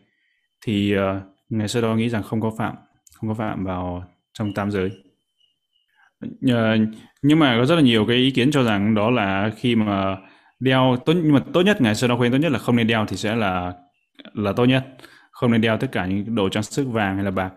[0.65, 1.01] Thì uh,
[1.49, 2.75] ngày sau đó nghĩ rằng không có phạm
[3.15, 4.03] không có phạm vào
[4.33, 4.91] trong tam giới.
[6.25, 6.79] Uh,
[7.21, 10.17] nhưng mà có rất là nhiều cái ý kiến cho rằng đó là khi mà
[10.59, 12.87] đeo tốt nhưng mà tốt nhất ngày sau đó khuyên tốt nhất là không nên
[12.87, 13.73] đeo thì sẽ là
[14.33, 14.85] là tốt nhất.
[15.31, 17.53] Không nên đeo tất cả những đồ trang sức vàng hay là bạc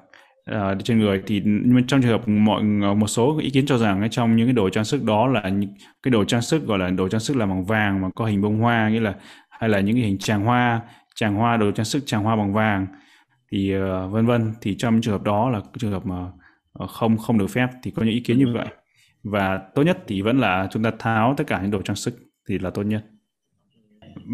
[0.51, 3.78] uh, trên người thì nhưng trong trường hợp mọi ờ, một số ý kiến cho
[3.78, 6.78] rằng trong những cái đồ trang sức đó là những cái đồ trang sức gọi
[6.78, 9.14] là đồ trang sức làm bằng vàng mà có hình bông hoa nghĩa là
[9.51, 10.80] hay là những cái hình tràng hoa
[11.14, 12.86] tràng hoa đồ trang sức tràng hoa bằng vàng
[13.53, 14.53] thì uh, vân vân.
[14.61, 16.16] Thì trong trường hợp đó là trường hợp mà
[16.88, 18.66] không không được phép thì có những ý kiến như vậy.
[19.22, 22.14] Và tốt nhất thì vẫn là chúng ta tháo tất cả những đồ trang sức
[22.49, 23.05] thì là tốt nhất.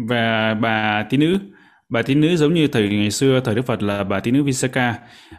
[0.09, 1.39] Và bà tí nữ?
[1.93, 4.43] Bà tín nữ giống như thời ngày xưa, thời Đức Phật là bà tín nữ
[4.43, 4.95] Visakha.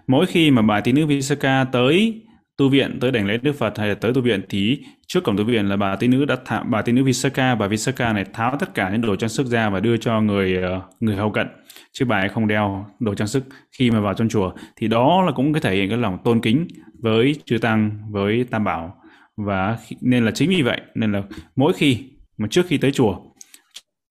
[0.06, 2.22] Mỗi khi mà bà tín nữ Visakha tới
[2.56, 5.36] tu viện, tới đảnh lễ Đức Phật hay là tới tu viện thì trước cổng
[5.36, 8.24] tu viện là bà tín nữ đã thả, bà tín nữ Visakha, bà Visakha này
[8.32, 11.30] tháo tất cả những đồ trang sức ra và đưa cho người ờ, người hầu
[11.30, 11.46] cận.
[11.92, 13.44] Chứ bà ấy không đeo đồ trang sức
[13.78, 14.52] khi mà vào trong chùa.
[14.76, 16.66] Thì đó là cũng cái thể hiện cái lòng tôn kính
[17.02, 18.94] với chư tăng, với tam bảo.
[19.36, 21.22] Và nên là chính vì vậy nên là
[21.56, 21.98] mỗi khi
[22.38, 23.16] mà trước khi tới chùa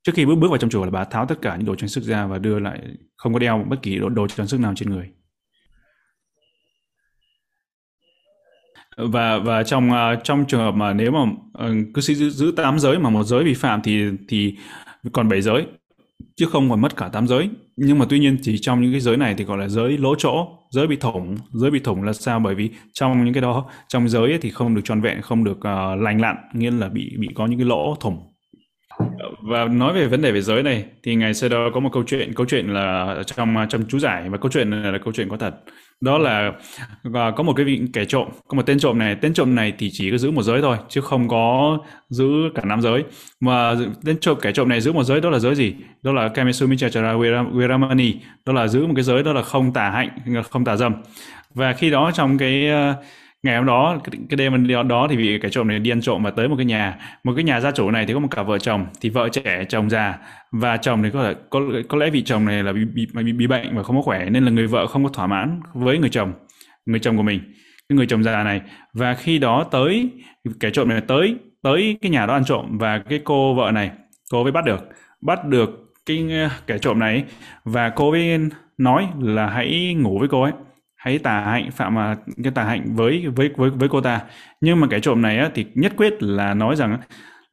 [0.04, 1.89] trước khi bước bước vào trong chùa là bà tháo tất cả những đồ trang
[1.89, 2.80] sức ra và đưa lại
[3.16, 5.10] không có đeo bất kỳ đồ, đồ trang sức nào trên người.
[8.97, 12.54] Và và trong uh, trong trường hợp mà nếu mà uh, cư sĩ giữ, giữ
[12.56, 14.56] tám giới mà một giới vi phạm thì thì
[15.12, 15.66] còn bảy giới
[16.36, 17.49] chứ không còn mất cả tám giới.
[17.76, 20.16] Nhưng mà tuy nhiên chỉ trong những cái giới này thì gọi là giới lỗ
[20.18, 21.38] chỗ giới bị thủng.
[21.51, 22.39] Giới bị thủng là sao?
[22.39, 25.43] Bởi vì trong những cái đó trong giới ấy thì không được tròn vẹn không
[25.43, 28.33] được uh, lành lặn nghĩa là bị bị có những cái lỗ thủng
[29.44, 32.04] và nói về vấn đề về giới này thì ngày xưa đó có một câu
[32.08, 35.30] chuyện câu chuyện là trong trong chú giải và câu chuyện này là câu chuyện
[35.30, 35.56] có thật.
[36.02, 36.52] Đó là
[37.04, 39.16] và có một cái vị kẻ trộm có một tên trộm này.
[39.16, 41.78] Tên trộm này thì chỉ có giữ một giới thôi chứ không có
[42.10, 42.26] giữ
[42.56, 43.04] cả năm giới.
[43.39, 43.74] Mà
[44.06, 45.74] tên trộm kẻ trộm này giữ một giới đó là giới gì?
[46.04, 48.14] Đó là Kamesumicachara wiramani
[48.46, 50.10] đó là giữ một cái giới đó là không tà hạnh
[50.50, 50.94] không tà dâm.
[51.54, 53.06] Và khi đó trong cái uh,
[53.44, 56.24] ngày hôm đó cái, cái đêm đó thì bị cái trộm này đi ăn trộm
[56.24, 56.98] và tới một cái nhà.
[57.24, 59.66] Một cái nhà gia chủ này thì có một cặp vợ chồng thì vợ trẻ
[59.70, 60.18] chồng già.
[60.52, 63.34] Và chồng thì có thể có có lẽ vị chồng này là bị bị, bị,
[63.34, 65.98] bị bệnh và không có khỏe nên là người vợ không có thỏa mãn với
[65.98, 66.34] người chồng
[66.86, 67.39] người chồng của mình
[67.89, 68.62] cái người chồng già này.
[68.94, 70.10] Và khi đó tới
[70.60, 73.91] kẻ trộm này tới tới cái nhà đó ăn trộm và cái cô vợ này
[74.32, 74.89] cô mới bắt được
[75.22, 77.24] bắt được cái ờ, kẻ trộm này.
[77.66, 78.39] Và cô mới
[78.78, 80.52] nói là hãy ngủ với cô ấy
[81.04, 84.22] hãy tà hạnh phạm mà cái tà hạnh với với với với cô ta.
[84.62, 86.97] Nhưng mà cái trộm này á, thì nhất quyết là nói rằng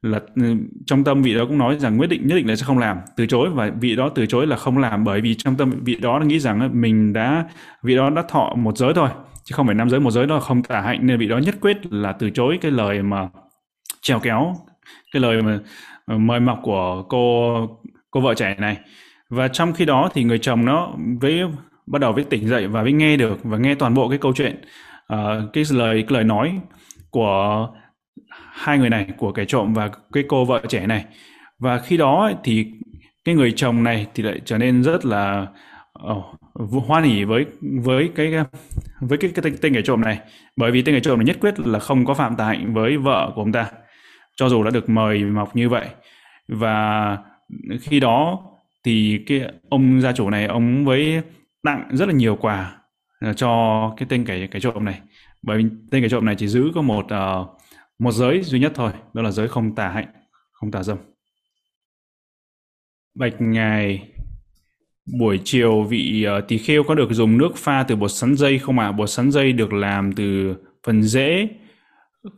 [0.01, 2.65] là ừ, trong tâm vị đó cũng nói rằng quyết định nhất định là sẽ
[2.65, 2.97] không làm.
[3.17, 5.95] Từ chối và vị đó từ chối là không làm bởi vì trong tâm vị
[5.95, 7.45] đó nghĩ rằng mình đã
[7.83, 9.09] vị đó đã thọ một giới thôi
[9.43, 10.99] chứ không phải năm giới một giới đó là không tà hạnh.
[11.01, 13.29] Nên vị đó nhất quyết là từ chối cái lời mà
[14.01, 14.55] trèo kéo
[15.13, 15.59] cái lời mà
[16.05, 17.51] ờ, mời mọc của cô
[18.11, 18.77] cô vợ trẻ này.
[19.29, 20.91] Và trong khi đó thì người chồng nó
[21.21, 21.41] với
[21.91, 24.33] bắt đầu với tỉnh dậy và với nghe được và nghe toàn bộ cái câu
[24.33, 24.61] chuyện
[25.13, 25.17] uh,
[25.53, 26.59] cái lời cái lời nói
[27.09, 27.69] của
[28.51, 31.05] hai người này của kẻ trộm và cái cô vợ trẻ này.
[31.59, 32.67] Và khi đó thì
[33.25, 35.47] cái người chồng này thì lại trở nên rất là
[36.07, 38.33] uh, hoan hỉ với với cái
[38.99, 40.19] với cái, cái tên, tên kẻ trộm này.
[40.55, 42.97] Bởi vì tên kẻ trộm này nhất quyết là không có phạm tà hạnh với
[42.97, 43.71] vợ của ông ta
[44.35, 45.87] cho dù đã được mời mọc như vậy.
[46.47, 47.17] Và
[47.81, 48.39] khi đó
[48.83, 51.21] thì cái ông gia chủ này ông với
[51.63, 52.77] tặng rất là nhiều quà
[53.19, 55.01] ờ, cho cái tên cái cái trộm này.
[55.41, 57.47] Bởi vì tên cái trộm này chỉ giữ có một uh,
[57.99, 60.07] một giới duy nhất thôi đó là giới không tà hạnh
[60.51, 60.97] không tà dâm.
[63.15, 64.07] Bạch ngài
[65.19, 68.59] buổi chiều vị uh, tỳ kheo có được dùng nước pha từ bột sắn dây
[68.59, 68.85] không ạ?
[68.85, 68.91] À?
[68.91, 71.47] bột sắn dây được làm từ phần rễ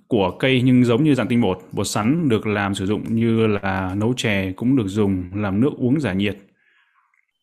[0.08, 1.60] của cây nhưng giống như dạng tinh bột.
[1.72, 5.72] Bột sắn được làm sử dụng như là nấu chè cũng được dùng làm nước
[5.78, 6.38] uống giải nhiệt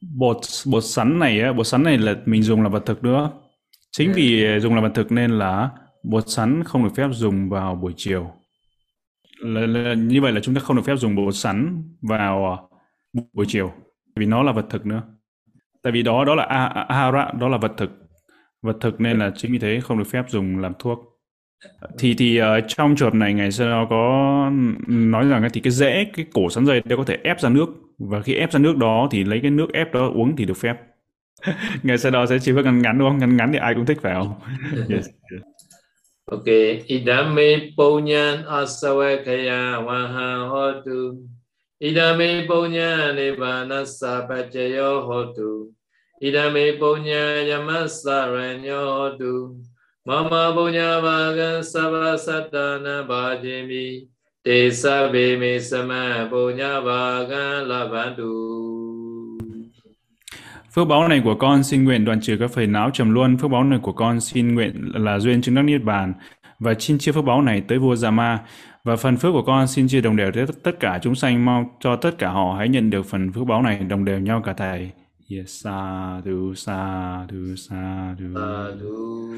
[0.01, 0.37] bột
[0.67, 3.31] bột sắn này á bột sắn này là mình dùng là vật thực nữa.
[3.93, 5.71] Chính vì dùng là vật thực nên là
[6.05, 8.33] bột sắn không được phép dùng vào buổi chiều.
[9.41, 12.69] Là, là, như vậy là chúng ta không được phép dùng bột sắn vào
[13.33, 13.73] buổi chiều
[14.17, 15.03] vì nó là vật thực nữa.
[15.83, 16.45] Tại vì đó đó là
[16.89, 17.91] ahara đó là vật thực.
[18.63, 20.99] Vật thực nên là chính vì thế không được phép dùng làm thuốc.
[21.99, 24.51] Thì thì uh, trong trường hợp này ngày xưa có
[24.89, 27.69] nói rằng thì cái rễ cái cổ sắn dây nó có thể ép ra nước
[28.01, 30.57] và khi ép ra nước đó thì lấy cái nước ép đó uống thì được
[30.57, 30.77] phép.
[31.83, 33.19] Ngày sau đó sẽ chỉ phải ngắn ngắn đúng không?
[33.19, 34.35] Ngắn ngắn thì ai cũng thích phải không?
[34.89, 35.09] Yes.
[36.31, 36.47] Ok,
[36.87, 41.27] idame ponyan asawakaya waha hotu.
[41.81, 45.73] Idame ponya nibbana sapachayo hotu.
[46.23, 49.57] Idame ponya yamasaranyo hotu.
[50.07, 53.05] Mama punya vagan sabasatana
[54.45, 58.31] bhajimi te sabe me sama punya vagan lavantu
[60.75, 63.39] Phước báo này của con xin nguyện đoạn trừ các phiền não trầm luân.
[63.39, 66.15] Phước báo này của con xin nguyện là duyên chứng đắc niết bàn
[66.59, 68.39] và xin chia phước báo này tới vua Giama.
[68.85, 71.65] Và phần phước của con xin chia đồng đều tới tất cả chúng sanh mong
[71.81, 74.53] cho tất cả họ hãy nhận được phần phước báo này đồng đều nhau cả
[74.53, 74.91] thầy.
[75.31, 78.35] Yes, sadhu, sadhu, sadhu.
[78.35, 79.31] Sadhu.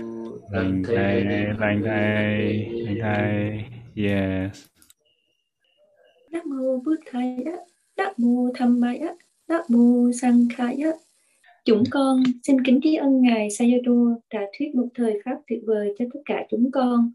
[0.53, 1.25] Lành thầy,
[1.59, 3.65] lành thầy, lành thầy.
[3.95, 4.72] Yes.
[6.33, 6.99] Nam mô Bụt
[7.97, 9.01] Nam mô Tham Mai
[9.49, 10.77] Nam mô Sankhaya.
[10.77, 10.93] Khai.
[11.65, 15.95] Chúng con xin kính tri ân Ngài Sayadaw đã thuyết một thời pháp tuyệt vời
[15.99, 17.13] cho tất cả chúng con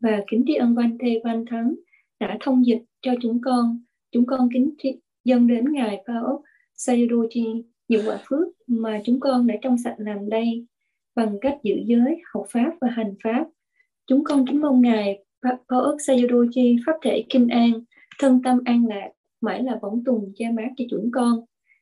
[0.00, 1.74] và kính tri ân Văn Thê Văn Thắng
[2.20, 3.82] đã thông dịch cho chúng con.
[4.12, 6.42] Chúng con kính tri dâng đến Ngài Cao
[6.76, 10.66] Sayadaw những quả phước mà chúng con đã trong sạch làm đây
[11.14, 13.46] bằng cách giữ giới, học pháp và hành pháp.
[14.06, 17.72] Chúng con kính mong Ngài Phao ức Sayadaw Pháp thể Kinh An,
[18.18, 19.10] thân tâm an lạc,
[19.40, 21.40] mãi là bóng tùng che mát cho chúng con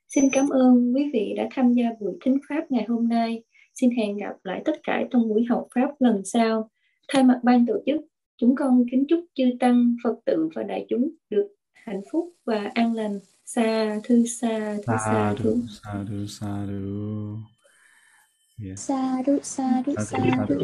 [0.09, 3.43] Xin cảm ơn quý vị đã tham gia buổi thính pháp ngày hôm nay.
[3.75, 6.71] Xin hẹn gặp lại tất cả trong buổi học pháp lần sau.
[7.09, 8.01] Thay mặt ban tổ chức,
[8.37, 12.71] chúng con kính chúc chư tăng, Phật tử và đại chúng được hạnh phúc và
[12.75, 13.19] an lành.
[13.45, 17.37] Sa thư sa thư sa thư sa thư sa thư
[18.77, 20.59] sa thư sa thư sa thư